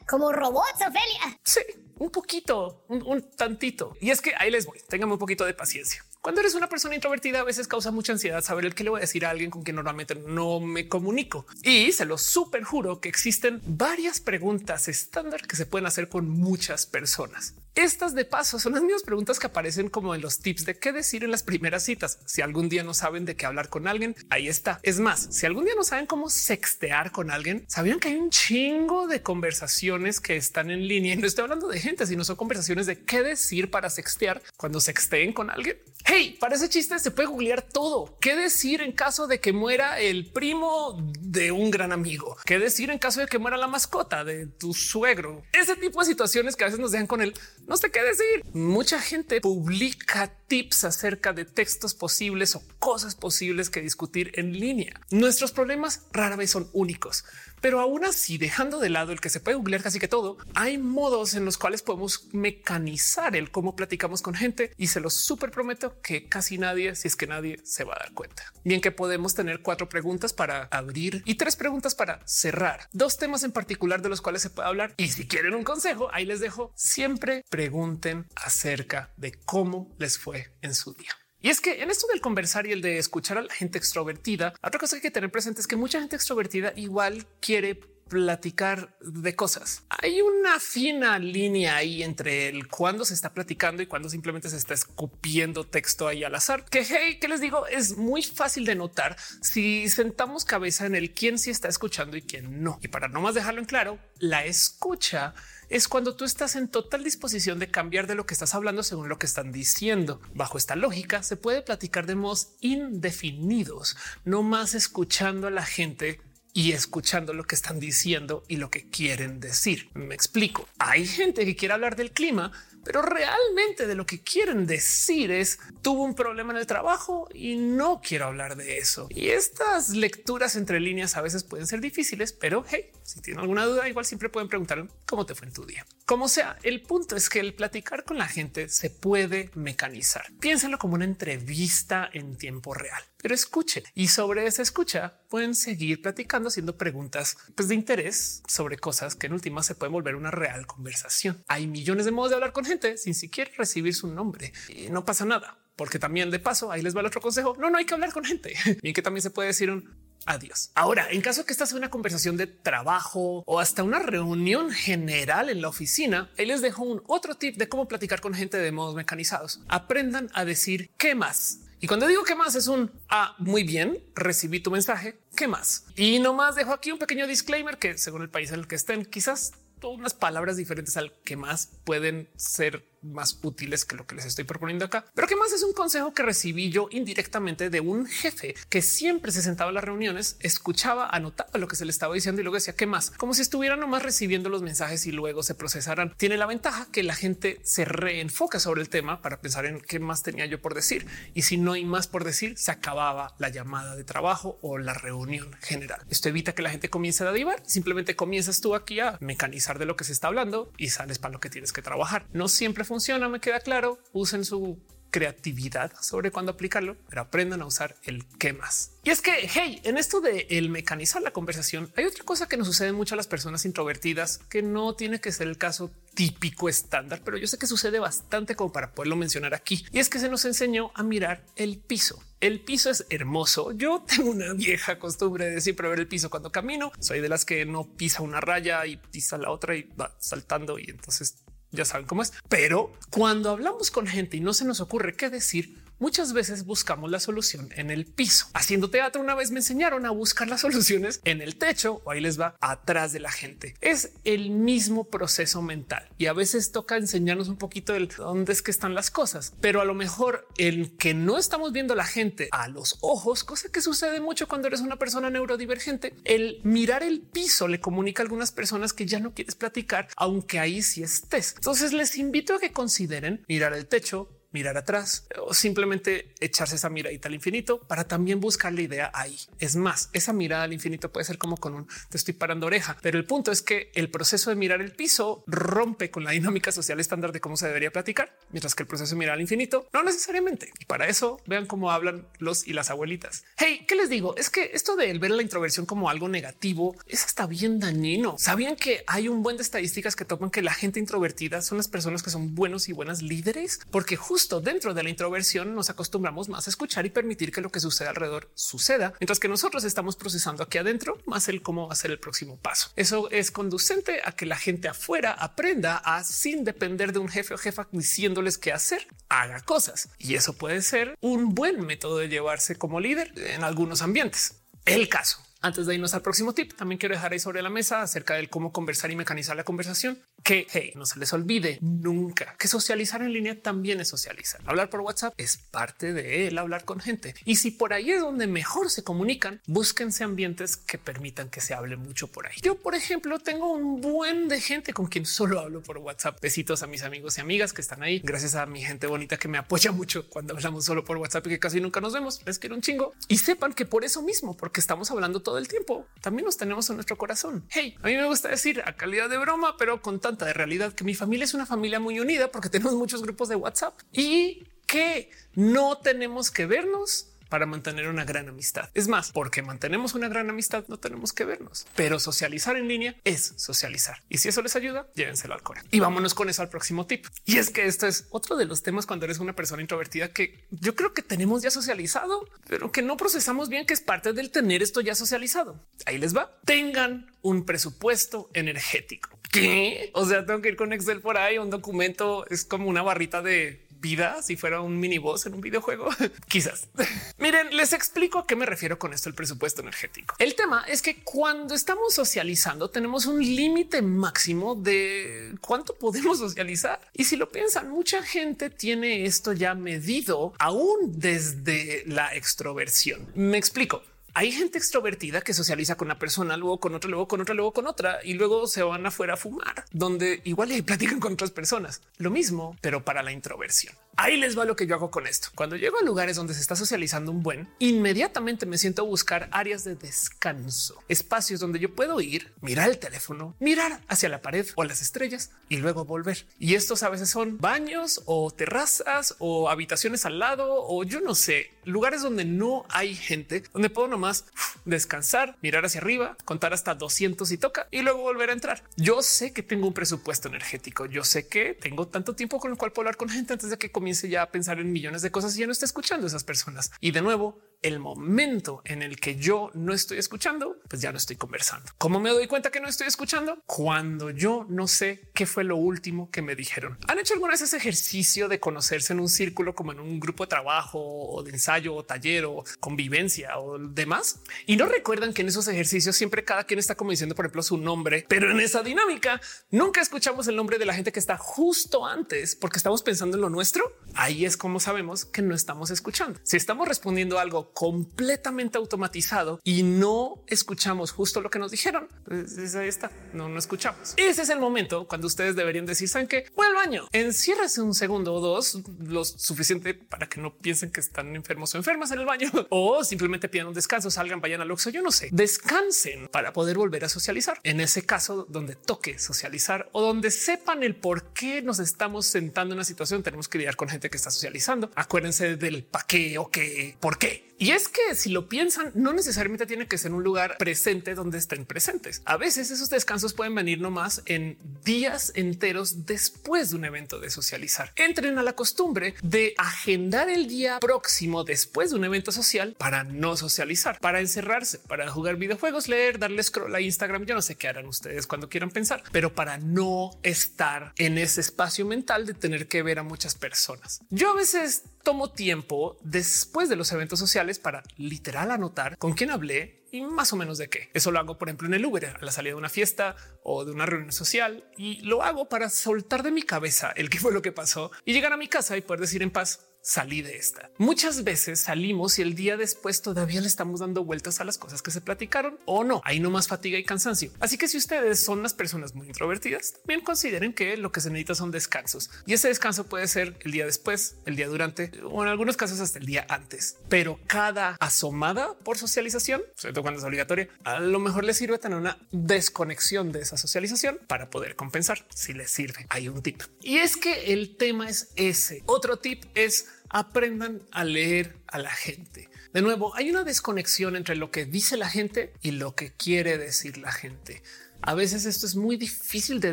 como 0.09 0.33
robots, 0.33 0.80
Ofelia. 0.80 1.38
Sí, 1.44 1.61
un 1.97 2.11
poquito, 2.11 2.85
un, 2.88 3.04
un 3.06 3.23
tantito. 3.37 3.97
Y 4.00 4.11
es 4.11 4.21
que 4.21 4.35
ahí 4.37 4.50
les 4.50 4.66
voy, 4.66 4.80
tengan 4.88 5.12
un 5.12 5.18
poquito 5.18 5.44
de 5.44 5.54
paciencia. 5.54 6.04
Cuando 6.21 6.40
eres 6.40 6.56
una 6.56 6.68
persona 6.68 6.97
introvertida, 6.97 7.40
a 7.40 7.44
veces 7.44 7.68
causa 7.68 7.92
mucha 7.92 8.12
ansiedad 8.12 8.42
saber 8.42 8.64
el 8.64 8.75
que 8.75 8.83
le 8.83 8.90
voy 8.90 8.99
a 8.99 9.02
decir 9.02 9.26
a 9.26 9.30
alguien 9.30 9.50
con 9.50 9.62
quien 9.62 9.76
normalmente 9.76 10.16
no 10.16 10.59
me 10.59 10.88
comunico. 10.88 11.47
Y 11.62 11.92
se 11.92 12.04
lo 12.04 12.18
super 12.18 12.64
juro 12.64 13.00
que 13.00 13.11
existen 13.11 13.62
varias 13.64 14.18
preguntas 14.18 14.88
estándar 14.88 15.47
que 15.47 15.54
se 15.54 15.66
pueden 15.66 15.87
hacer 15.87 16.09
con 16.09 16.28
muchas 16.28 16.87
personas. 16.87 17.54
Estas 17.74 18.14
de 18.14 18.24
paso 18.24 18.60
son 18.60 18.74
las 18.74 18.82
mismas 18.82 19.02
preguntas 19.02 19.40
que 19.40 19.48
aparecen 19.48 19.88
como 19.88 20.14
en 20.14 20.20
los 20.20 20.38
tips 20.38 20.64
de 20.64 20.78
qué 20.78 20.92
decir 20.92 21.24
en 21.24 21.32
las 21.32 21.42
primeras 21.42 21.82
citas. 21.82 22.20
Si 22.24 22.40
algún 22.40 22.68
día 22.68 22.84
no 22.84 22.94
saben 22.94 23.24
de 23.24 23.34
qué 23.34 23.46
hablar 23.46 23.68
con 23.68 23.88
alguien, 23.88 24.14
ahí 24.30 24.46
está. 24.46 24.78
Es 24.84 25.00
más, 25.00 25.26
si 25.30 25.44
algún 25.44 25.64
día 25.64 25.74
no 25.74 25.82
saben 25.82 26.06
cómo 26.06 26.30
sextear 26.30 27.10
con 27.10 27.32
alguien, 27.32 27.64
sabían 27.66 27.98
que 27.98 28.08
hay 28.08 28.14
un 28.14 28.30
chingo 28.30 29.08
de 29.08 29.22
conversaciones 29.22 30.20
que 30.20 30.36
están 30.36 30.70
en 30.70 30.86
línea 30.86 31.14
y 31.14 31.16
no 31.16 31.26
estoy 31.26 31.42
hablando 31.42 31.66
de 31.66 31.80
gente, 31.80 32.06
sino 32.06 32.22
son 32.22 32.36
conversaciones 32.36 32.86
de 32.86 33.02
qué 33.02 33.22
decir 33.22 33.72
para 33.72 33.90
sextear 33.90 34.40
cuando 34.56 34.78
sexteen 34.80 35.32
con 35.32 35.50
alguien. 35.50 35.76
Hey, 36.06 36.36
para 36.38 36.54
ese 36.54 36.68
chiste 36.68 36.98
se 36.98 37.10
puede 37.10 37.28
googlear 37.28 37.62
todo. 37.62 38.18
¿Qué 38.20 38.36
decir 38.36 38.82
en 38.82 38.92
caso 38.92 39.26
de 39.26 39.40
que 39.40 39.52
muera 39.52 39.98
el 39.98 40.30
primo 40.30 40.96
de 41.18 41.50
un 41.50 41.70
gran 41.70 41.92
amigo? 41.92 42.36
¿Qué 42.44 42.58
decir 42.58 42.90
en 42.90 42.98
caso 42.98 43.20
de 43.20 43.26
que 43.26 43.38
muera 43.38 43.56
la 43.56 43.68
mascota 43.68 44.22
de 44.22 44.46
tu 44.46 44.74
suegro? 44.74 45.42
Ese 45.52 45.76
tipo 45.76 46.00
de 46.00 46.06
situaciones 46.06 46.56
que 46.56 46.64
a 46.64 46.66
veces 46.66 46.78
nos 46.78 46.92
dejan 46.92 47.06
con 47.06 47.22
él. 47.22 47.34
No 47.66 47.76
sé 47.76 47.90
qué 47.90 48.02
decir. 48.02 48.44
Mucha 48.52 49.00
gente 49.00 49.40
publica 49.40 50.33
tips 50.46 50.84
acerca 50.84 51.32
de 51.32 51.44
textos 51.44 51.94
posibles 51.94 52.56
o 52.56 52.62
cosas 52.78 53.14
posibles 53.14 53.70
que 53.70 53.80
discutir 53.80 54.32
en 54.34 54.58
línea. 54.58 55.00
Nuestros 55.10 55.52
problemas 55.52 56.02
rara 56.12 56.36
vez 56.36 56.50
son 56.50 56.68
únicos. 56.72 57.24
Pero 57.64 57.80
aún 57.80 58.04
así, 58.04 58.36
dejando 58.36 58.78
de 58.78 58.90
lado 58.90 59.12
el 59.12 59.22
que 59.22 59.30
se 59.30 59.40
puede 59.40 59.56
googlear 59.56 59.82
casi 59.82 59.98
que 59.98 60.06
todo, 60.06 60.36
hay 60.54 60.76
modos 60.76 61.32
en 61.32 61.46
los 61.46 61.56
cuales 61.56 61.80
podemos 61.80 62.28
mecanizar 62.32 63.34
el 63.36 63.50
cómo 63.50 63.74
platicamos 63.74 64.20
con 64.20 64.34
gente 64.34 64.74
y 64.76 64.88
se 64.88 65.00
los 65.00 65.14
súper 65.14 65.50
prometo 65.50 65.98
que 66.02 66.28
casi 66.28 66.58
nadie, 66.58 66.94
si 66.94 67.08
es 67.08 67.16
que 67.16 67.26
nadie, 67.26 67.58
se 67.64 67.84
va 67.84 67.94
a 67.94 68.00
dar 68.00 68.12
cuenta. 68.12 68.52
Bien 68.64 68.82
que 68.82 68.92
podemos 68.92 69.34
tener 69.34 69.62
cuatro 69.62 69.88
preguntas 69.88 70.34
para 70.34 70.64
abrir 70.64 71.22
y 71.24 71.36
tres 71.36 71.56
preguntas 71.56 71.94
para 71.94 72.20
cerrar. 72.26 72.86
Dos 72.92 73.16
temas 73.16 73.44
en 73.44 73.52
particular 73.52 74.02
de 74.02 74.10
los 74.10 74.20
cuales 74.20 74.42
se 74.42 74.50
puede 74.50 74.68
hablar. 74.68 74.92
Y 74.98 75.08
si 75.08 75.26
quieren 75.26 75.54
un 75.54 75.64
consejo, 75.64 76.10
ahí 76.12 76.26
les 76.26 76.40
dejo. 76.40 76.70
Siempre 76.74 77.46
pregunten 77.48 78.26
acerca 78.36 79.10
de 79.16 79.32
cómo 79.46 79.90
les 79.98 80.18
fue 80.18 80.33
en 80.62 80.74
su 80.74 80.94
día. 80.94 81.10
Y 81.40 81.50
es 81.50 81.60
que 81.60 81.82
en 81.82 81.90
esto 81.90 82.06
del 82.06 82.22
conversar 82.22 82.66
y 82.66 82.72
el 82.72 82.80
de 82.80 82.96
escuchar 82.96 83.36
a 83.36 83.42
la 83.42 83.52
gente 83.52 83.76
extrovertida, 83.76 84.54
otra 84.62 84.80
cosa 84.80 84.96
que 84.96 84.96
hay 84.96 85.02
que 85.02 85.10
tener 85.10 85.30
presente 85.30 85.60
es 85.60 85.66
que 85.66 85.76
mucha 85.76 86.00
gente 86.00 86.16
extrovertida 86.16 86.72
igual 86.74 87.26
quiere 87.40 87.80
platicar 88.08 88.96
de 89.00 89.34
cosas. 89.34 89.82
Hay 89.88 90.20
una 90.20 90.61
fina 90.61 91.18
línea 91.18 91.76
ahí 91.76 92.02
entre 92.02 92.49
el 92.49 92.68
cuando 92.68 93.04
se 93.04 93.14
está 93.14 93.32
platicando 93.32 93.82
y 93.82 93.87
cuando 93.87 94.08
simplemente 94.08 94.49
se 94.50 94.56
está 94.56 94.75
escupiendo 94.75 95.64
texto 95.64 96.06
ahí 96.06 96.25
al 96.25 96.34
azar. 96.34 96.64
Que 96.64 97.18
que 97.20 97.28
les 97.28 97.40
digo, 97.40 97.66
es 97.66 97.96
muy 97.96 98.23
fácil 98.23 98.64
de 98.64 98.75
notar 98.75 99.16
si 99.40 99.88
sentamos 99.88 100.44
cabeza 100.44 100.87
en 100.87 100.94
el 100.94 101.12
quién 101.12 101.38
sí 101.38 101.50
está 101.50 101.68
escuchando 101.68 102.16
y 102.16 102.23
quién 102.23 102.62
no. 102.62 102.78
Y 102.82 102.88
para 102.88 103.08
no 103.08 103.20
más 103.20 103.34
dejarlo 103.34 103.61
en 103.61 103.66
claro, 103.66 103.99
la 104.18 104.44
escucha 104.44 105.34
es 105.68 105.88
cuando 105.88 106.14
tú 106.14 106.25
estás 106.25 106.56
en 106.56 106.68
total 106.68 107.02
disposición 107.04 107.58
de 107.58 107.70
cambiar 107.70 108.06
de 108.06 108.14
lo 108.14 108.26
que 108.26 108.34
estás 108.34 108.54
hablando 108.54 108.82
según 108.82 109.08
lo 109.08 109.18
que 109.18 109.26
están 109.26 109.52
diciendo. 109.52 110.20
Bajo 110.34 110.58
esta 110.58 110.76
lógica 110.76 111.23
se 111.23 111.37
puede 111.37 111.62
platicar 111.62 112.06
de 112.06 112.14
modos 112.14 112.50
indefinidos, 112.61 113.96
no 114.25 114.42
más 114.42 114.75
escuchando 114.75 115.46
a 115.46 115.50
la 115.50 115.64
gente 115.64 116.20
y 116.56 116.73
escuchando 116.73 117.34
lo 117.34 117.44
que 117.44 117.56
están 117.56 117.80
diciendo 117.80 118.44
y 118.49 118.56
lo 118.56 118.70
que 118.70 118.88
quieren 118.88 119.40
decir. 119.40 119.90
Me 119.92 120.14
explico. 120.14 120.66
Hay 120.78 121.04
gente 121.04 121.44
que 121.44 121.56
quiere 121.56 121.75
hablar 121.75 121.96
del 121.96 122.12
clima, 122.12 122.52
pero 122.84 123.02
realmente 123.02 123.88
de 123.88 123.96
lo 123.96 124.06
que 124.06 124.23
quieren 124.23 124.64
decir 124.64 125.32
es 125.32 125.58
tuvo 125.82 126.04
un 126.04 126.14
problema 126.14 126.52
en 126.52 126.61
el 126.61 126.66
trabajo 126.66 127.28
y 127.34 127.56
no 127.56 128.00
quiero 128.00 128.26
hablar 128.26 128.56
de 128.56 128.78
eso. 128.78 129.08
Y 129.11 129.30
estas 129.30 129.90
lecturas 129.90 130.54
entre 130.54 130.78
líneas 130.78 131.16
a 131.16 131.23
veces 131.23 131.42
pueden 131.42 131.66
ser 131.66 131.80
difíciles, 131.80 132.32
pero 132.32 132.64
hey, 132.68 132.90
si 133.04 133.20
tienen 133.20 133.40
alguna 133.40 133.66
duda, 133.66 133.88
igual 133.88 134.04
siempre 134.04 134.30
pueden 134.30 134.49
preguntar 134.49 134.88
cómo 135.06 135.26
te 135.26 135.34
fue 135.34 135.46
en 135.46 135.52
tu 135.52 135.64
día. 135.64 135.87
Como 136.06 136.28
sea, 136.28 136.58
el 136.62 136.82
punto 136.82 137.16
es 137.16 137.28
que 137.28 137.38
el 137.38 137.54
platicar 137.54 138.04
con 138.04 138.18
la 138.18 138.26
gente 138.26 138.68
se 138.68 138.90
puede 138.90 139.50
mecanizar. 139.54 140.25
Piénsalo 140.40 140.78
como 140.78 140.94
una 140.94 141.04
entrevista 141.04 142.08
en 142.12 142.37
tiempo 142.37 142.75
real, 142.75 143.02
pero 143.18 143.34
escuchen 143.34 143.84
y 143.94 144.08
sobre 144.08 144.46
esa 144.46 144.62
escucha 144.62 145.20
pueden 145.28 145.54
seguir 145.54 146.00
platicando, 146.02 146.49
haciendo 146.49 146.76
preguntas 146.76 147.37
pues, 147.54 147.68
de 147.68 147.75
interés 147.75 148.42
sobre 148.49 148.78
cosas 148.78 149.14
que 149.14 149.26
en 149.26 149.34
última 149.34 149.62
se 149.62 149.75
pueden 149.75 149.92
volver 149.92 150.16
una 150.16 150.30
real 150.30 150.66
conversación. 150.66 151.42
Hay 151.46 151.66
millones 151.66 152.06
de 152.06 152.11
modos 152.11 152.30
de 152.30 152.37
hablar 152.37 152.52
con 152.52 152.64
gente 152.64 152.96
sin 152.96 153.14
siquiera 153.14 153.50
recibir 153.56 153.94
su 153.94 154.08
nombre 154.08 154.52
y 154.68 154.88
no 154.88 155.04
pasa 155.04 155.25
nada 155.25 155.58
porque 155.76 155.98
también 155.98 156.30
de 156.30 156.38
paso 156.38 156.70
ahí 156.70 156.82
les 156.82 156.94
va 156.94 157.00
el 157.00 157.06
otro 157.06 157.20
consejo. 157.20 157.56
No, 157.58 157.70
no 157.70 157.78
hay 157.78 157.84
que 157.84 157.94
hablar 157.94 158.12
con 158.12 158.24
gente. 158.24 158.54
Bien 158.82 158.94
que 158.94 159.02
también 159.02 159.22
se 159.22 159.30
puede 159.30 159.48
decir 159.48 159.70
un 159.70 159.94
adiós. 160.26 160.70
Ahora, 160.74 161.08
en 161.10 161.20
caso 161.20 161.44
que 161.44 161.52
esta 161.52 161.66
sea 161.66 161.76
una 161.76 161.90
conversación 161.90 162.36
de 162.36 162.46
trabajo 162.46 163.42
o 163.46 163.60
hasta 163.60 163.82
una 163.82 163.98
reunión 163.98 164.70
general 164.70 165.50
en 165.50 165.60
la 165.60 165.68
oficina, 165.68 166.30
ahí 166.38 166.46
les 166.46 166.62
dejo 166.62 166.82
un 166.82 167.02
otro 167.06 167.34
tip 167.34 167.56
de 167.56 167.68
cómo 167.68 167.88
platicar 167.88 168.20
con 168.20 168.34
gente 168.34 168.56
de 168.56 168.72
modos 168.72 168.94
mecanizados. 168.94 169.60
Aprendan 169.68 170.30
a 170.34 170.44
decir 170.44 170.90
qué 170.96 171.14
más. 171.14 171.60
Y 171.80 171.86
cuando 171.86 172.06
digo 172.06 172.24
qué 172.24 172.34
más 172.34 172.54
es 172.54 172.66
un 172.66 172.90
ah, 173.10 173.34
muy 173.38 173.62
bien, 173.62 173.98
recibí 174.14 174.60
tu 174.60 174.70
mensaje. 174.70 175.18
¿Qué 175.36 175.46
más? 175.48 175.84
Y 175.96 176.18
nomás 176.18 176.54
dejo 176.54 176.72
aquí 176.72 176.90
un 176.92 176.98
pequeño 176.98 177.26
disclaimer 177.26 177.76
que 177.76 177.98
según 177.98 178.22
el 178.22 178.30
país 178.30 178.50
en 178.52 178.60
el 178.60 178.66
que 178.66 178.76
estén, 178.76 179.04
quizás 179.04 179.52
unas 179.82 180.14
palabras 180.14 180.56
diferentes 180.56 180.96
al 180.96 181.12
que 181.24 181.36
más 181.36 181.70
pueden 181.84 182.28
ser 182.36 182.86
más 183.04 183.38
útiles 183.42 183.84
que 183.84 183.96
lo 183.96 184.06
que 184.06 184.14
les 184.14 184.25
estoy 184.25 184.44
proponiendo 184.44 184.84
acá. 184.84 185.04
Pero 185.14 185.28
que 185.28 185.37
más 185.37 185.52
es 185.52 185.62
un 185.62 185.73
consejo 185.73 186.12
que 186.14 186.23
recibí 186.23 186.70
yo 186.70 186.88
indirectamente 186.90 187.70
de 187.70 187.80
un 187.80 188.06
jefe 188.06 188.54
que 188.68 188.82
siempre 188.82 189.32
se 189.32 189.42
sentaba 189.42 189.70
en 189.70 189.75
las 189.75 189.84
reuniones, 189.84 190.37
escuchaba, 190.40 191.08
anotaba 191.08 191.58
lo 191.58 191.68
que 191.68 191.76
se 191.76 191.84
le 191.84 191.90
estaba 191.90 192.14
diciendo 192.14 192.40
y 192.40 192.44
luego 192.44 192.56
decía 192.56 192.75
qué 192.76 192.87
más, 192.87 193.11
como 193.11 193.34
si 193.34 193.42
estuvieran 193.42 193.80
nomás 193.80 194.02
recibiendo 194.02 194.49
los 194.49 194.62
mensajes 194.62 195.06
y 195.06 195.12
luego 195.12 195.42
se 195.42 195.54
procesaran. 195.54 196.14
Tiene 196.16 196.37
la 196.37 196.46
ventaja 196.46 196.87
que 196.90 197.02
la 197.02 197.14
gente 197.14 197.61
se 197.62 197.84
reenfoca 197.84 198.61
sobre 198.61 198.80
el 198.80 198.88
tema 198.88 199.20
para 199.23 199.40
pensar 199.40 199.66
en 199.66 199.80
qué 199.80 199.99
más 199.99 200.23
tenía 200.23 200.46
yo 200.46 200.61
por 200.61 200.75
decir. 200.75 201.06
Y 201.34 201.42
si 201.42 201.56
no 201.56 201.73
hay 201.73 201.84
más 201.84 202.06
por 202.06 202.25
decir, 202.25 202.56
se 202.56 202.70
acababa 202.70 203.34
la 203.38 203.49
llamada 203.49 203.96
de 203.96 204.04
trabajo 204.04 204.58
o 204.62 204.78
la 204.78 204.94
reunión 204.94 205.54
general. 205.61 206.00
Esto 206.08 206.28
evita 206.28 206.54
que 206.54 206.62
la 206.62 206.70
gente 206.70 206.90
comience 206.90 207.25
a 207.25 207.32
divar. 207.32 207.62
Simplemente 207.66 208.16
comienzas 208.16 208.61
tú 208.61 208.75
aquí 208.75 209.00
a 209.00 209.18
mecanizar 209.20 209.78
de 209.78 209.87
lo 209.87 209.96
que 209.96 210.04
se 210.04 210.12
está 210.12 210.28
hablando 210.28 210.73
y 210.76 210.90
sales 210.90 211.18
para 211.18 211.32
lo 211.32 211.40
que 211.40 211.50
tienes 211.50 211.73
que 211.73 211.82
trabajar. 211.82 212.26
No 212.32 212.49
siempre 212.49 212.84
funciona, 212.84 212.93
me 213.28 213.40
queda 213.40 213.60
claro. 213.60 213.98
Usen 214.12 214.44
su 214.44 214.78
creatividad 215.14 215.92
sobre 216.00 216.32
cuándo 216.32 216.50
aplicarlo, 216.50 216.96
pero 217.08 217.22
aprendan 217.22 217.62
a 217.62 217.66
usar 217.66 217.94
el 218.02 218.26
qué 218.36 218.52
más. 218.52 218.94
Y 219.04 219.10
es 219.10 219.20
que, 219.20 219.48
hey, 219.48 219.80
en 219.84 219.96
esto 219.96 220.20
de 220.20 220.48
el 220.50 220.70
mecanizar 220.70 221.22
la 221.22 221.30
conversación, 221.30 221.92
hay 221.96 222.04
otra 222.04 222.24
cosa 222.24 222.48
que 222.48 222.56
nos 222.56 222.66
sucede 222.66 222.90
mucho 222.92 223.14
a 223.14 223.16
las 223.16 223.28
personas 223.28 223.64
introvertidas 223.64 224.38
que 224.48 224.60
no 224.60 224.96
tiene 224.96 225.20
que 225.20 225.30
ser 225.30 225.46
el 225.46 225.56
caso 225.56 225.92
típico 226.14 226.68
estándar, 226.68 227.22
pero 227.24 227.36
yo 227.36 227.46
sé 227.46 227.58
que 227.58 227.68
sucede 227.68 228.00
bastante 228.00 228.56
como 228.56 228.72
para 228.72 228.92
poderlo 228.92 229.14
mencionar 229.14 229.54
aquí. 229.54 229.86
Y 229.92 230.00
es 230.00 230.08
que 230.08 230.18
se 230.18 230.28
nos 230.28 230.44
enseñó 230.46 230.90
a 230.96 231.04
mirar 231.04 231.44
el 231.54 231.78
piso. 231.78 232.20
El 232.40 232.60
piso 232.60 232.90
es 232.90 233.06
hermoso. 233.08 233.70
Yo 233.70 234.04
tengo 234.08 234.30
una 234.30 234.52
vieja 234.52 234.98
costumbre 234.98 235.48
de 235.48 235.60
siempre 235.60 235.88
ver 235.88 236.00
el 236.00 236.08
piso 236.08 236.28
cuando 236.28 236.50
camino. 236.50 236.90
Soy 236.98 237.20
de 237.20 237.28
las 237.28 237.44
que 237.44 237.64
no 237.66 237.84
pisa 237.96 238.22
una 238.22 238.40
raya 238.40 238.84
y 238.84 238.96
pisa 238.96 239.38
la 239.38 239.50
otra 239.50 239.76
y 239.76 239.84
va 239.98 240.16
saltando 240.18 240.76
y 240.76 240.86
entonces 240.88 241.43
ya 241.74 241.84
saben 241.84 242.06
cómo 242.06 242.22
es. 242.22 242.32
Pero 242.48 242.92
cuando 243.10 243.50
hablamos 243.50 243.90
con 243.90 244.06
gente 244.06 244.36
y 244.36 244.40
no 244.40 244.54
se 244.54 244.64
nos 244.64 244.80
ocurre 244.80 245.16
qué 245.16 245.30
decir, 245.30 245.83
muchas 245.98 246.32
veces 246.32 246.64
buscamos 246.64 247.10
la 247.10 247.20
solución 247.20 247.70
en 247.76 247.90
el 247.90 248.06
piso. 248.06 248.46
Haciendo 248.54 248.90
teatro 248.90 249.20
una 249.22 249.34
vez 249.34 249.50
me 249.50 249.60
enseñaron 249.60 250.06
a 250.06 250.10
buscar 250.10 250.48
las 250.48 250.60
soluciones 250.62 251.20
en 251.24 251.40
el 251.40 251.56
techo 251.56 252.02
o 252.04 252.10
ahí 252.10 252.20
les 252.20 252.40
va 252.40 252.56
atrás 252.60 253.12
de 253.12 253.20
la 253.20 253.32
gente. 253.32 253.74
Es 253.80 254.12
el 254.24 254.50
mismo 254.50 255.04
proceso 255.04 255.62
mental 255.62 256.08
y 256.18 256.26
a 256.26 256.32
veces 256.32 256.72
toca 256.72 256.96
enseñarnos 256.96 257.48
un 257.48 257.56
poquito 257.56 257.92
de 257.92 258.06
dónde 258.06 258.52
es 258.52 258.62
que 258.62 258.70
están 258.70 258.94
las 258.94 259.10
cosas, 259.10 259.54
pero 259.60 259.80
a 259.80 259.84
lo 259.84 259.94
mejor 259.94 260.46
el 260.56 260.96
que 260.96 261.14
no 261.14 261.38
estamos 261.38 261.72
viendo 261.72 261.94
la 261.94 262.04
gente 262.04 262.48
a 262.50 262.68
los 262.68 262.98
ojos, 263.00 263.44
cosa 263.44 263.70
que 263.70 263.80
sucede 263.80 264.20
mucho 264.20 264.48
cuando 264.48 264.68
eres 264.68 264.80
una 264.80 264.96
persona 264.96 265.30
neurodivergente, 265.30 266.14
el 266.24 266.60
mirar 266.64 267.02
el 267.02 267.20
piso 267.20 267.68
le 267.68 267.80
comunica 267.80 268.22
a 268.22 268.24
algunas 268.24 268.52
personas 268.52 268.92
que 268.92 269.06
ya 269.06 269.20
no 269.20 269.34
quieres 269.34 269.54
platicar, 269.54 270.08
aunque 270.16 270.58
ahí 270.58 270.82
sí 270.82 271.02
estés. 271.02 271.54
Entonces 271.56 271.92
les 271.92 272.16
invito 272.16 272.54
a 272.54 272.60
que 272.60 272.72
consideren 272.72 273.44
mirar 273.48 273.74
el 273.74 273.86
techo, 273.86 274.28
mirar 274.54 274.78
atrás 274.78 275.26
o 275.42 275.52
simplemente 275.52 276.32
echarse 276.40 276.76
esa 276.76 276.88
miradita 276.88 277.28
al 277.28 277.34
infinito 277.34 277.80
para 277.80 278.04
también 278.04 278.40
buscar 278.40 278.73
la 278.73 278.80
idea 278.80 279.11
ahí. 279.12 279.38
Es 279.58 279.76
más, 279.76 280.08
esa 280.12 280.32
mirada 280.32 280.62
al 280.62 280.73
infinito 280.73 281.12
puede 281.12 281.25
ser 281.25 281.37
como 281.37 281.56
con 281.56 281.75
un 281.75 281.88
te 282.08 282.16
estoy 282.16 282.34
parando 282.34 282.66
oreja, 282.66 282.96
pero 283.02 283.18
el 283.18 283.26
punto 283.26 283.52
es 283.52 283.61
que 283.61 283.90
el 283.94 284.11
proceso 284.11 284.50
de 284.50 284.56
mirar 284.56 284.80
el 284.80 284.92
piso 284.92 285.42
rompe 285.46 286.11
con 286.11 286.25
la 286.25 286.30
dinámica 286.30 286.73
social 286.73 287.00
estándar 287.00 287.32
de 287.32 287.40
cómo 287.40 287.56
se 287.56 287.66
debería 287.66 287.90
platicar, 287.90 288.38
mientras 288.50 288.75
que 288.75 288.84
el 288.84 288.87
proceso 288.87 289.14
de 289.14 289.18
mirar 289.18 289.34
al 289.34 289.40
infinito 289.40 289.88
no 289.92 290.02
necesariamente. 290.02 290.73
Y 290.78 290.84
para 290.84 291.08
eso 291.08 291.40
vean 291.46 291.66
cómo 291.66 291.90
hablan 291.90 292.26
los 292.38 292.66
y 292.66 292.73
las 292.73 292.90
abuelitas. 292.90 293.44
Hey, 293.56 293.84
¿qué 293.88 293.96
les 293.96 294.08
digo? 294.08 294.37
Es 294.37 294.50
que 294.50 294.70
esto 294.73 294.94
de 294.96 295.12
ver 295.18 295.32
la 295.32 295.42
introversión 295.42 295.84
como 295.84 296.08
algo 296.08 296.28
negativo 296.28 296.94
es 297.06 297.25
hasta 297.25 297.46
bien 297.46 297.80
dañino. 297.80 298.37
¿Sabían 298.38 298.76
que 298.76 299.02
hay 299.08 299.28
un 299.28 299.42
buen 299.42 299.56
de 299.56 299.64
estadísticas 299.64 300.14
que 300.14 300.25
tocan 300.25 300.50
que 300.50 300.62
la 300.62 300.73
gente 300.73 301.00
introvertida 301.00 301.61
son 301.61 301.78
las 301.78 301.88
personas 301.88 302.23
que 302.23 302.30
son 302.30 302.54
buenos 302.54 302.88
y 302.88 302.92
buenas 302.92 303.20
líderes? 303.20 303.80
Porque 303.90 304.16
justo 304.16 304.43
dentro 304.48 304.94
de 304.94 305.02
la 305.02 305.10
introversión 305.10 305.74
nos 305.74 305.90
acostumbramos 305.90 306.48
más 306.48 306.66
a 306.66 306.70
escuchar 306.70 307.06
y 307.06 307.10
permitir 307.10 307.50
que 307.50 307.60
lo 307.60 307.70
que 307.70 307.80
sucede 307.80 308.08
alrededor 308.08 308.50
suceda, 308.54 309.14
mientras 309.20 309.40
que 309.40 309.48
nosotros 309.48 309.84
estamos 309.84 310.16
procesando 310.16 310.62
aquí 310.62 310.78
adentro 310.78 311.18
más 311.26 311.48
el 311.48 311.62
cómo 311.62 311.90
hacer 311.90 312.10
el 312.10 312.18
próximo 312.18 312.56
paso. 312.58 312.90
Eso 312.96 313.30
es 313.30 313.50
conducente 313.50 314.20
a 314.24 314.32
que 314.32 314.46
la 314.46 314.56
gente 314.56 314.88
afuera 314.88 315.32
aprenda 315.32 315.96
a 315.96 316.22
sin 316.24 316.64
depender 316.64 317.12
de 317.12 317.18
un 317.18 317.28
jefe 317.28 317.54
o 317.54 317.58
jefa 317.58 317.88
diciéndoles 317.90 318.58
qué 318.58 318.72
hacer, 318.72 319.06
haga 319.28 319.60
cosas. 319.60 320.08
Y 320.18 320.34
eso 320.34 320.52
puede 320.52 320.82
ser 320.82 321.16
un 321.20 321.54
buen 321.54 321.80
método 321.80 322.18
de 322.18 322.28
llevarse 322.28 322.76
como 322.76 323.00
líder 323.00 323.32
en 323.36 323.64
algunos 323.64 324.02
ambientes. 324.02 324.60
El 324.84 325.08
caso 325.08 325.44
antes 325.64 325.86
de 325.86 325.94
irnos 325.94 326.12
al 326.12 326.20
próximo 326.20 326.52
tip, 326.52 326.74
también 326.74 326.98
quiero 326.98 327.14
dejar 327.14 327.32
ahí 327.32 327.38
sobre 327.38 327.62
la 327.62 327.70
mesa 327.70 328.02
acerca 328.02 328.34
del 328.34 328.50
cómo 328.50 328.70
conversar 328.70 329.10
y 329.10 329.16
mecanizar 329.16 329.56
la 329.56 329.64
conversación. 329.64 330.18
Que 330.44 330.66
hey, 330.70 330.92
no 330.94 331.06
se 331.06 331.18
les 331.18 331.32
olvide 331.32 331.78
nunca 331.80 332.54
que 332.58 332.68
socializar 332.68 333.22
en 333.22 333.32
línea 333.32 333.62
también 333.62 334.00
es 334.00 334.08
socializar. 334.08 334.60
Hablar 334.66 334.90
por 334.90 335.00
WhatsApp 335.00 335.32
es 335.38 335.56
parte 335.56 336.12
de 336.12 336.46
él, 336.46 336.58
hablar 336.58 336.84
con 336.84 337.00
gente. 337.00 337.34
Y 337.46 337.56
si 337.56 337.70
por 337.70 337.94
ahí 337.94 338.10
es 338.10 338.20
donde 338.20 338.46
mejor 338.46 338.90
se 338.90 339.02
comunican, 339.02 339.62
búsquense 339.66 340.22
ambientes 340.22 340.76
que 340.76 340.98
permitan 340.98 341.48
que 341.48 341.62
se 341.62 341.72
hable 341.72 341.96
mucho 341.96 342.28
por 342.28 342.46
ahí. 342.46 342.56
Yo, 342.60 342.74
por 342.74 342.94
ejemplo, 342.94 343.38
tengo 343.38 343.72
un 343.72 344.02
buen 344.02 344.48
de 344.48 344.60
gente 344.60 344.92
con 344.92 345.06
quien 345.06 345.24
solo 345.24 345.60
hablo 345.60 345.82
por 345.82 345.96
WhatsApp. 345.96 346.38
Besitos 346.42 346.82
a 346.82 346.86
mis 346.86 347.04
amigos 347.04 347.38
y 347.38 347.40
amigas 347.40 347.72
que 347.72 347.80
están 347.80 348.02
ahí. 348.02 348.20
Gracias 348.22 348.54
a 348.54 348.66
mi 348.66 348.82
gente 348.82 349.06
bonita 349.06 349.38
que 349.38 349.48
me 349.48 349.56
apoya 349.56 349.92
mucho 349.92 350.28
cuando 350.28 350.52
hablamos 350.52 350.84
solo 350.84 351.04
por 351.04 351.16
WhatsApp 351.16 351.46
y 351.46 351.50
que 351.50 351.58
casi 351.58 351.80
nunca 351.80 352.02
nos 352.02 352.12
vemos. 352.12 352.42
Les 352.44 352.58
quiero 352.58 352.74
un 352.74 352.82
chingo 352.82 353.14
y 353.28 353.38
sepan 353.38 353.72
que 353.72 353.86
por 353.86 354.04
eso 354.04 354.20
mismo, 354.20 354.54
porque 354.54 354.80
estamos 354.80 355.10
hablando 355.10 355.40
todo 355.40 355.56
el 355.56 355.68
tiempo, 355.68 356.06
también 356.20 356.44
nos 356.44 356.58
tenemos 356.58 356.90
en 356.90 356.96
nuestro 356.96 357.16
corazón. 357.16 357.64
Hey, 357.70 357.96
a 358.02 358.08
mí 358.08 358.14
me 358.14 358.26
gusta 358.26 358.48
decir 358.48 358.82
a 358.84 358.92
calidad 358.94 359.30
de 359.30 359.38
broma, 359.38 359.76
pero 359.78 360.02
con 360.02 360.20
de 360.42 360.52
realidad 360.52 360.92
que 360.92 361.04
mi 361.04 361.14
familia 361.14 361.44
es 361.44 361.54
una 361.54 361.66
familia 361.66 362.00
muy 362.00 362.20
unida 362.20 362.50
porque 362.50 362.68
tenemos 362.68 362.94
muchos 362.94 363.22
grupos 363.22 363.48
de 363.48 363.56
WhatsApp 363.56 363.94
y 364.12 364.64
que 364.86 365.30
no 365.54 365.98
tenemos 365.98 366.50
que 366.50 366.66
vernos 366.66 367.28
para 367.54 367.66
mantener 367.66 368.08
una 368.08 368.25
gran 368.25 368.49
amistad. 368.49 368.90
Es 368.94 369.06
más, 369.06 369.30
porque 369.30 369.62
mantenemos 369.62 370.14
una 370.14 370.26
gran 370.28 370.50
amistad, 370.50 370.87
no 370.88 370.99
tenemos 370.99 371.32
que 371.32 371.44
vernos, 371.44 371.87
pero 371.94 372.18
socializar 372.18 372.76
en 372.76 372.88
línea 372.88 373.14
es 373.23 373.54
socializar. 373.56 374.24
Y 374.28 374.38
si 374.38 374.48
eso 374.48 374.61
les 374.61 374.74
ayuda, 374.74 375.07
llévenselo 375.14 375.55
al 375.55 375.62
core. 375.62 375.83
Y 375.92 376.00
vámonos 376.00 376.35
con 376.35 376.48
eso 376.48 376.62
al 376.62 376.68
próximo 376.68 377.07
tip. 377.07 377.26
Y 377.44 377.59
es 377.59 377.70
que 377.70 377.87
esto 377.87 378.09
es 378.09 378.26
otro 378.31 378.57
de 378.57 378.64
los 378.64 378.83
temas 378.83 379.07
cuando 379.07 379.26
eres 379.26 379.38
una 379.38 379.55
persona 379.55 379.83
introvertida 379.83 380.33
que 380.33 380.66
yo 380.72 380.96
creo 380.96 381.14
que 381.14 381.22
tenemos 381.22 381.62
ya 381.62 381.70
socializado, 381.70 382.44
pero 382.66 382.90
que 382.90 383.02
no 383.02 383.16
procesamos 383.16 383.68
bien, 383.68 383.87
que 383.87 383.94
es 383.94 384.00
parte 384.00 384.33
del 384.33 384.50
tener 384.50 384.83
esto 384.83 385.00
ya 385.00 385.14
socializado. 385.14 385.81
Ahí 386.07 386.18
les 386.18 386.37
va. 386.37 386.59
Tengan 386.64 387.31
un 387.40 387.64
presupuesto 387.64 388.50
energético. 388.52 389.38
¿Qué? 389.52 390.11
O 390.14 390.26
sea, 390.26 390.44
tengo 390.44 390.61
que 390.61 390.70
ir 390.70 390.76
con 390.76 390.92
Excel 390.92 391.20
por 391.20 391.38
ahí. 391.38 391.59
Un 391.59 391.70
documento 391.70 392.44
es 392.50 392.64
como 392.64 392.88
una 392.88 393.02
barrita 393.02 393.40
de 393.40 393.84
vida 394.04 394.42
si 394.42 394.56
fuera 394.56 394.82
un 394.82 395.00
mini 395.00 395.18
boss 395.18 395.46
en 395.46 395.54
un 395.54 395.62
videojuego. 395.62 396.08
Quizás. 396.48 396.88
Miren, 397.38 397.74
les 397.74 397.92
explico 397.92 398.38
a 398.38 398.46
qué 398.46 398.54
me 398.54 398.66
refiero 398.66 398.98
con 398.98 399.12
esto 399.14 399.30
el 399.30 399.34
presupuesto 399.34 399.80
energético. 399.80 400.36
El 400.38 400.54
tema 400.54 400.84
es 400.86 401.00
que 401.00 401.22
cuando 401.24 401.74
estamos 401.74 402.14
socializando 402.14 402.90
tenemos 402.90 403.24
un 403.26 403.40
límite 403.40 404.02
máximo 404.02 404.74
de 404.74 405.54
cuánto 405.60 405.94
podemos 405.98 406.38
socializar. 406.38 407.00
Y 407.14 407.24
si 407.24 407.36
lo 407.36 407.50
piensan, 407.50 407.90
mucha 407.90 408.22
gente 408.22 408.68
tiene 408.68 409.24
esto 409.24 409.52
ya 409.52 409.74
medido 409.74 410.52
aún 410.58 411.18
desde 411.18 412.04
la 412.06 412.34
extroversión. 412.34 413.26
Me 413.34 413.56
explico. 413.56 414.02
Hay 414.37 414.51
gente 414.51 414.79
extrovertida 414.79 415.42
que 415.42 415.55
socializa 415.55 415.94
con 415.94 416.09
una 416.09 416.18
persona, 416.18 416.57
luego 416.57 416.81
con 416.81 416.92
otra, 416.92 417.09
luego 417.09 417.29
con 417.29 417.40
otra, 417.40 417.55
luego 417.55 417.73
con 417.73 417.87
otra 417.87 418.18
y 418.25 418.35
luego 418.35 418.66
se 418.66 418.83
van 418.83 419.07
afuera 419.07 419.35
a 419.35 419.37
fumar, 419.37 419.85
donde 419.92 420.40
igual 420.42 420.73
y 420.73 420.83
platican 420.83 421.20
con 421.20 421.35
otras 421.35 421.53
personas. 421.53 422.03
Lo 422.18 422.33
mismo, 422.33 422.77
pero 422.81 423.05
para 423.05 423.23
la 423.23 423.31
introversión. 423.31 423.94
Ahí 424.16 424.37
les 424.37 424.57
va 424.57 424.64
lo 424.64 424.77
que 424.77 424.87
yo 424.87 424.94
hago 424.94 425.11
con 425.11 425.27
esto. 425.27 425.48
Cuando 425.55 425.77
llego 425.77 425.98
a 425.98 426.03
lugares 426.03 426.37
donde 426.37 426.55
se 426.55 426.61
está 426.61 426.77
socializando 426.77 427.33
un 427.33 427.42
buen, 427.42 427.68
inmediatamente 427.81 428.64
me 428.64 428.79
siento 428.79 429.03
a 429.03 429.07
buscar 429.07 429.48
áreas 429.50 429.83
de 429.83 429.96
descanso, 429.96 431.03
espacios 431.09 431.59
donde 431.59 431.81
yo 431.81 431.94
puedo 431.94 432.20
ir, 432.20 432.53
mirar 432.61 432.88
el 432.88 432.98
teléfono, 432.98 433.57
mirar 433.59 434.00
hacia 434.09 434.29
la 434.29 434.40
pared 434.40 434.66
o 434.77 434.85
las 434.85 435.03
estrellas 435.03 435.50
y 435.68 435.79
luego 435.79 436.05
volver. 436.05 436.46
Y 436.59 436.74
estos 436.74 437.03
a 437.03 437.09
veces 437.09 437.29
son 437.29 437.59
baños 437.59 438.22
o 438.27 438.50
terrazas 438.53 439.35
o 439.38 439.68
habitaciones 439.68 440.24
al 440.27 440.38
lado 440.38 440.68
o 440.70 441.03
yo 441.03 441.20
no 441.20 441.35
sé, 441.35 441.72
lugares 441.85 442.22
donde 442.22 442.44
no 442.44 442.87
hay 442.90 443.14
gente, 443.14 443.64
donde 443.72 443.90
puedo 443.90 444.09
nomás 444.09 444.44
descansar, 444.85 445.57
mirar 445.61 445.85
hacia 445.85 446.00
arriba, 446.00 446.37
contar 446.44 446.72
hasta 446.72 446.94
200 446.94 447.50
y 447.50 447.59
toca 447.59 447.88
y 447.90 448.03
luego 448.03 448.20
volver 448.20 448.50
a 448.50 448.53
entrar. 448.53 448.85
Yo 448.96 449.22
sé 449.22 449.53
que 449.53 449.62
tengo 449.62 449.88
un 449.88 449.94
presupuesto 449.94 450.48
energético. 450.48 451.07
Yo 451.07 451.24
sé 451.24 451.48
que 451.48 451.74
tengo 451.74 452.07
tanto 452.07 452.35
tiempo 452.35 452.61
con 452.61 452.70
el 452.70 452.79
cual 452.79 452.92
puedo 452.92 453.09
hablar 453.09 453.16
con 453.16 453.29
gente 453.29 453.53
antes 453.53 453.70
de 453.70 453.79
que 453.79 453.90
comience 454.04 454.28
ya 454.28 454.42
a 454.42 454.50
pensar 454.50 454.78
en 454.80 454.92
millones 454.92 455.22
de 455.22 455.30
cosas 455.30 455.56
y 455.56 455.60
ya 455.60 455.66
no 455.66 455.72
está 455.72 455.86
escuchando 455.86 456.26
a 456.26 456.28
esas 456.28 456.44
personas. 456.44 456.90
Y 457.00 457.12
de 457.12 457.22
nuevo, 457.22 457.58
el 457.85 458.01
momento 458.01 458.81
en 458.87 459.03
el 459.03 459.20
que 459.20 459.37
yo 459.37 459.70
no 459.75 459.92
estoy 459.92 460.16
escuchando, 460.16 460.81
pues 460.88 461.03
ya 461.03 461.12
no 461.12 461.18
estoy 461.18 461.37
conversando. 461.37 461.92
¿Cómo 461.99 462.18
me 462.18 462.31
doy 462.31 462.47
cuenta 462.47 462.70
que 462.70 462.81
no 462.81 462.88
estoy 462.88 463.07
escuchando? 463.07 463.62
Cuando 463.66 464.31
yo 464.31 464.64
no 464.70 464.88
sé 464.88 465.29
qué 465.35 465.44
fue 465.44 465.64
lo 465.64 465.77
último 465.77 466.31
que 466.31 466.40
me 466.40 466.57
dijeron. 466.57 466.99
¿Han 467.09 467.18
hecho 467.18 467.35
alguna 467.35 467.53
vez 467.53 467.61
ese 467.61 467.77
ejercicio 467.77 468.49
de 468.49 468.59
conocerse 468.59 469.12
en 469.12 469.20
un 469.20 469.29
círculo 469.29 469.75
como 469.75 469.92
en 469.92 470.01
un 470.01 470.18
grupo 470.18 470.44
de 470.44 470.49
trabajo 470.49 470.99
o 470.99 471.42
de 471.42 471.51
ensayo 471.51 471.94
o 471.94 472.05
taller 472.07 472.47
o 472.47 472.64
convivencia 472.81 473.59
o 473.59 473.79
demás? 473.79 474.40
Y 474.66 474.77
no 474.77 474.87
recuerdan 474.87 475.35
que 475.35 475.42
en 475.42 475.49
esos 475.49 475.68
ejercicios 475.68 476.16
siempre 476.16 476.42
cada 476.42 476.64
quien 476.64 476.79
está 476.79 476.94
como 476.94 477.11
diciendo, 477.11 477.35
por 477.35 477.44
ejemplo, 477.44 477.62
su 477.62 477.77
nombre, 477.77 478.25
pero 478.31 478.51
en 478.51 478.61
esa 478.61 478.83
dinámica 478.83 479.42
nunca 479.70 480.01
escuchamos 480.01 480.49
el 480.49 480.57
nombre 480.57 480.79
de 480.79 480.87
la 480.87 480.94
gente 480.94 481.12
que 481.12 481.20
está 481.20 481.37
justo 481.37 482.07
antes 482.07 482.57
porque 482.57 482.79
estamos 482.79 483.03
pensando 483.03 483.37
en 483.37 483.42
lo 483.42 483.51
nuestro. 483.51 483.92
Ahí 484.14 484.47
es 484.47 484.57
como 484.57 484.81
sabemos 484.81 485.27
que 485.27 485.42
no 485.42 485.55
estamos 485.55 485.90
escuchando. 485.90 486.40
Si 486.44 486.57
estamos 486.57 486.88
respondiendo 486.88 487.38
algo 487.38 487.73
completamente 487.74 488.78
automatizado 488.78 489.60
y 489.64 489.82
no 489.82 490.42
escuchamos 490.46 491.10
justo 491.10 491.40
lo 491.40 491.50
que 491.50 491.58
nos 491.58 491.72
dijeron. 491.72 492.08
Pues 492.24 492.74
ahí 492.76 492.88
está, 492.88 493.10
no, 493.32 493.48
no 493.48 493.58
escuchamos. 493.58 494.14
Ese 494.16 494.42
es 494.42 494.48
el 494.48 494.60
momento 494.60 495.06
cuando 495.06 495.26
ustedes 495.26 495.56
deberían 495.56 495.84
decir, 495.84 496.08
¿saben 496.08 496.28
qué? 496.28 496.46
Voy 496.54 496.68
al 496.68 496.74
baño, 496.74 497.08
enciérrese 497.12 497.82
un 497.82 497.92
segundo 497.92 498.32
o 498.32 498.40
dos, 498.40 498.78
lo 499.00 499.24
suficiente 499.24 499.92
para 499.94 500.28
que 500.28 500.40
no 500.40 500.54
piensen 500.54 500.90
que 500.90 501.00
están 501.00 501.34
enfermos 501.34 501.74
o 501.74 501.78
enfermas 501.78 502.12
en 502.12 502.20
el 502.20 502.24
baño 502.24 502.50
o 502.70 503.02
simplemente 503.04 503.48
pidan 503.48 503.66
un 503.66 503.74
descanso, 503.74 504.10
salgan, 504.10 504.40
vayan 504.40 504.60
al 504.60 504.70
Oxxo, 504.70 504.90
yo 504.90 505.02
no 505.02 505.10
sé, 505.10 505.28
descansen 505.32 506.28
para 506.28 506.52
poder 506.52 506.78
volver 506.78 507.04
a 507.04 507.08
socializar. 507.08 507.58
En 507.64 507.80
ese 507.80 508.06
caso 508.06 508.46
donde 508.48 508.76
toque 508.76 509.18
socializar 509.18 509.88
o 509.92 510.00
donde 510.00 510.30
sepan 510.30 510.84
el 510.84 510.94
por 510.94 511.32
qué 511.32 511.60
nos 511.60 511.80
estamos 511.80 512.26
sentando 512.26 512.72
en 512.72 512.78
una 512.78 512.84
situación, 512.84 513.22
tenemos 513.24 513.48
que 513.48 513.58
lidiar 513.58 513.74
con 513.74 513.88
gente 513.88 514.10
que 514.10 514.16
está 514.16 514.30
socializando. 514.30 514.90
Acuérdense 514.94 515.56
del 515.56 515.82
pa' 515.82 516.04
qué 516.06 516.38
o 516.38 516.50
qué, 516.50 516.96
por 517.00 517.18
qué 517.18 517.54
Y 517.64 517.70
es 517.70 517.88
que 517.88 518.14
si 518.14 518.29
lo 518.29 518.46
piensan, 518.46 518.92
no 518.92 519.14
necesariamente 519.14 519.64
tiene 519.64 519.88
que 519.88 519.96
ser 519.96 520.12
un 520.12 520.22
lugar 520.22 520.59
presente 520.59 521.14
donde 521.14 521.38
estén 521.38 521.64
presentes. 521.64 522.20
A 522.27 522.37
veces 522.37 522.70
esos 522.70 522.90
descansos 522.90 523.33
pueden 523.33 523.55
venir 523.55 523.81
nomás 523.81 524.20
en 524.27 524.59
días 524.85 525.33
enteros 525.35 526.05
después 526.05 526.68
de 526.68 526.77
un 526.77 526.85
evento 526.85 527.20
de 527.20 527.31
socializar. 527.31 527.90
Entren 527.96 528.37
a 528.37 528.42
la 528.42 528.53
costumbre 528.53 529.14
de 529.22 529.55
agendar 529.57 530.29
el 530.29 530.46
día 530.46 530.79
próximo 530.79 531.42
después 531.42 531.88
de 531.88 531.96
un 531.96 532.05
evento 532.05 532.33
social 532.33 532.77
para 532.79 533.03
no 533.03 533.35
socializar, 533.35 533.98
para 533.98 534.20
encerrarse, 534.20 534.79
para 534.81 535.11
jugar 535.11 535.37
videojuegos, 535.37 535.88
leer, 535.88 536.18
darle 536.18 536.42
scroll 536.42 536.74
a 536.74 536.83
Instagram. 536.83 537.24
Yo 537.24 537.35
no 537.35 537.40
sé 537.40 537.55
qué 537.55 537.68
harán 537.68 537.87
ustedes 537.87 538.27
cuando 538.27 538.50
quieran 538.50 538.72
pensar, 538.72 539.03
pero 539.11 539.35
para 539.35 539.57
no 539.57 540.11
estar 540.22 540.92
en 540.98 541.16
ese 541.16 541.40
espacio 541.40 541.87
mental 541.87 542.27
de 542.27 542.35
tener 542.35 542.68
que 542.68 542.83
ver 542.83 542.98
a 542.98 543.03
muchas 543.03 543.35
personas. 543.35 544.03
Yo 544.11 544.33
a 544.33 544.35
veces 544.35 544.83
tomo 545.03 545.31
tiempo 545.31 545.96
después 546.03 546.68
de 546.68 546.77
los 546.77 546.90
eventos 546.90 547.18
sociales 547.20 547.53
para 547.58 547.82
literal 547.96 548.50
anotar 548.50 548.96
con 548.98 549.12
quién 549.12 549.30
hablé 549.30 549.84
y 549.92 550.00
más 550.00 550.32
o 550.32 550.36
menos 550.36 550.58
de 550.58 550.68
qué. 550.68 550.90
Eso 550.92 551.10
lo 551.10 551.20
hago, 551.20 551.38
por 551.38 551.48
ejemplo, 551.48 551.68
en 551.68 551.74
el 551.74 551.84
Uber, 551.86 552.16
a 552.20 552.24
la 552.24 552.32
salida 552.32 552.52
de 552.52 552.58
una 552.58 552.68
fiesta 552.68 553.14
o 553.42 553.64
de 553.64 553.72
una 553.72 553.86
reunión 553.86 554.12
social 554.12 554.64
y 554.76 555.00
lo 555.02 555.22
hago 555.22 555.48
para 555.48 555.70
soltar 555.70 556.22
de 556.22 556.32
mi 556.32 556.42
cabeza 556.42 556.92
el 556.96 557.10
qué 557.10 557.18
fue 557.18 557.32
lo 557.32 557.42
que 557.42 557.52
pasó 557.52 557.92
y 558.04 558.12
llegar 558.12 558.32
a 558.32 558.36
mi 558.36 558.48
casa 558.48 558.76
y 558.76 558.80
poder 558.80 559.00
decir 559.00 559.22
en 559.22 559.30
paz, 559.30 559.68
salí 559.85 560.23
de 560.23 560.37
esta. 560.38 560.70
Muchas 560.79 561.25
veces 561.25 561.61
salimos 561.61 562.18
y 562.18 562.23
el 562.23 562.35
día 562.35 562.57
después 562.57 563.03
todavía 563.03 563.42
le 563.42 563.47
estamos 563.47 563.81
dando 563.81 564.03
vueltas 564.03 564.40
a 564.40 564.44
las 564.44 564.57
cosas 564.57 564.81
que 564.81 564.90
se 564.90 565.03
platicaron 565.03 565.59
o 565.66 565.85
no. 565.85 566.01
Hay 566.05 566.20
no 566.20 566.31
más 566.31 566.49
fatiga 566.49 566.79
y 566.79 566.85
cansancio. 566.85 567.31
Así 567.38 567.59
que 567.59 567.68
si 567.68 567.77
ustedes 567.77 568.18
son 568.18 568.38
unas 568.38 568.55
personas 568.55 568.94
muy 568.94 569.07
introvertidas, 569.07 569.75
también 569.75 570.01
consideren 570.01 570.55
que 570.55 570.79
lo 570.79 570.90
que 570.90 571.03
se 571.03 571.11
necesita 571.11 571.35
son 571.35 571.51
descansos 571.51 572.11
y 572.27 572.33
ese 572.33 572.49
descanso 572.49 572.87
puede 572.87 573.07
ser 573.09 573.37
el 573.40 573.53
día 573.53 573.66
después, 573.66 574.16
el 574.25 574.37
día 574.37 574.49
durante 574.49 574.90
o 575.05 575.23
en 575.23 575.29
algunos 575.29 575.59
casos 575.59 575.81
hasta 575.81 575.99
el 575.99 576.07
día 576.07 576.27
antes. 576.31 576.79
Pero 576.88 577.20
cada 577.27 577.77
asomada 577.79 578.55
por 578.64 578.79
socialización, 578.79 579.42
sobre 579.55 579.75
todo 579.75 579.83
cuando 579.83 580.01
es 580.01 580.07
obligatoria, 580.07 580.49
a 580.64 580.81
lo 580.81 580.99
mejor 580.99 581.25
les 581.25 581.37
sirve 581.37 581.59
tener 581.59 581.79
una 581.79 581.99
desconexión 582.11 583.12
de 583.12 583.20
esa 583.20 583.37
socialización 583.37 583.99
para 584.07 584.31
poder 584.31 584.57
compensar 584.57 585.05
si 585.14 585.35
les 585.35 585.51
sirve. 585.51 585.85
Hay 585.90 586.09
un 586.09 586.23
tip 586.23 586.42
y 586.62 586.79
es 586.79 586.97
que 586.97 587.35
el 587.35 587.57
tema 587.59 587.90
es 587.90 588.12
ese. 588.16 588.62
Otro 588.64 588.99
tip 588.99 589.25
es 589.35 589.66
aprendan 589.94 590.61
a 590.72 590.83
leer 590.83 591.37
a 591.46 591.61
la 591.61 591.70
gente. 591.70 592.28
De 592.52 592.62
nuevo, 592.62 592.96
hay 592.96 593.11
una 593.11 593.22
desconexión 593.22 593.94
entre 593.94 594.16
lo 594.16 594.33
que 594.33 594.44
dice 594.44 594.76
la 594.76 594.90
gente 594.90 595.33
y 595.40 595.52
lo 595.52 595.76
que 595.76 595.92
quiere 595.92 596.37
decir 596.37 596.78
la 596.78 596.90
gente. 596.90 597.44
A 597.87 597.92
veces 597.92 598.25
esto 598.25 598.47
es 598.47 598.57
muy 598.57 598.79
difícil 598.79 599.40
de 599.40 599.53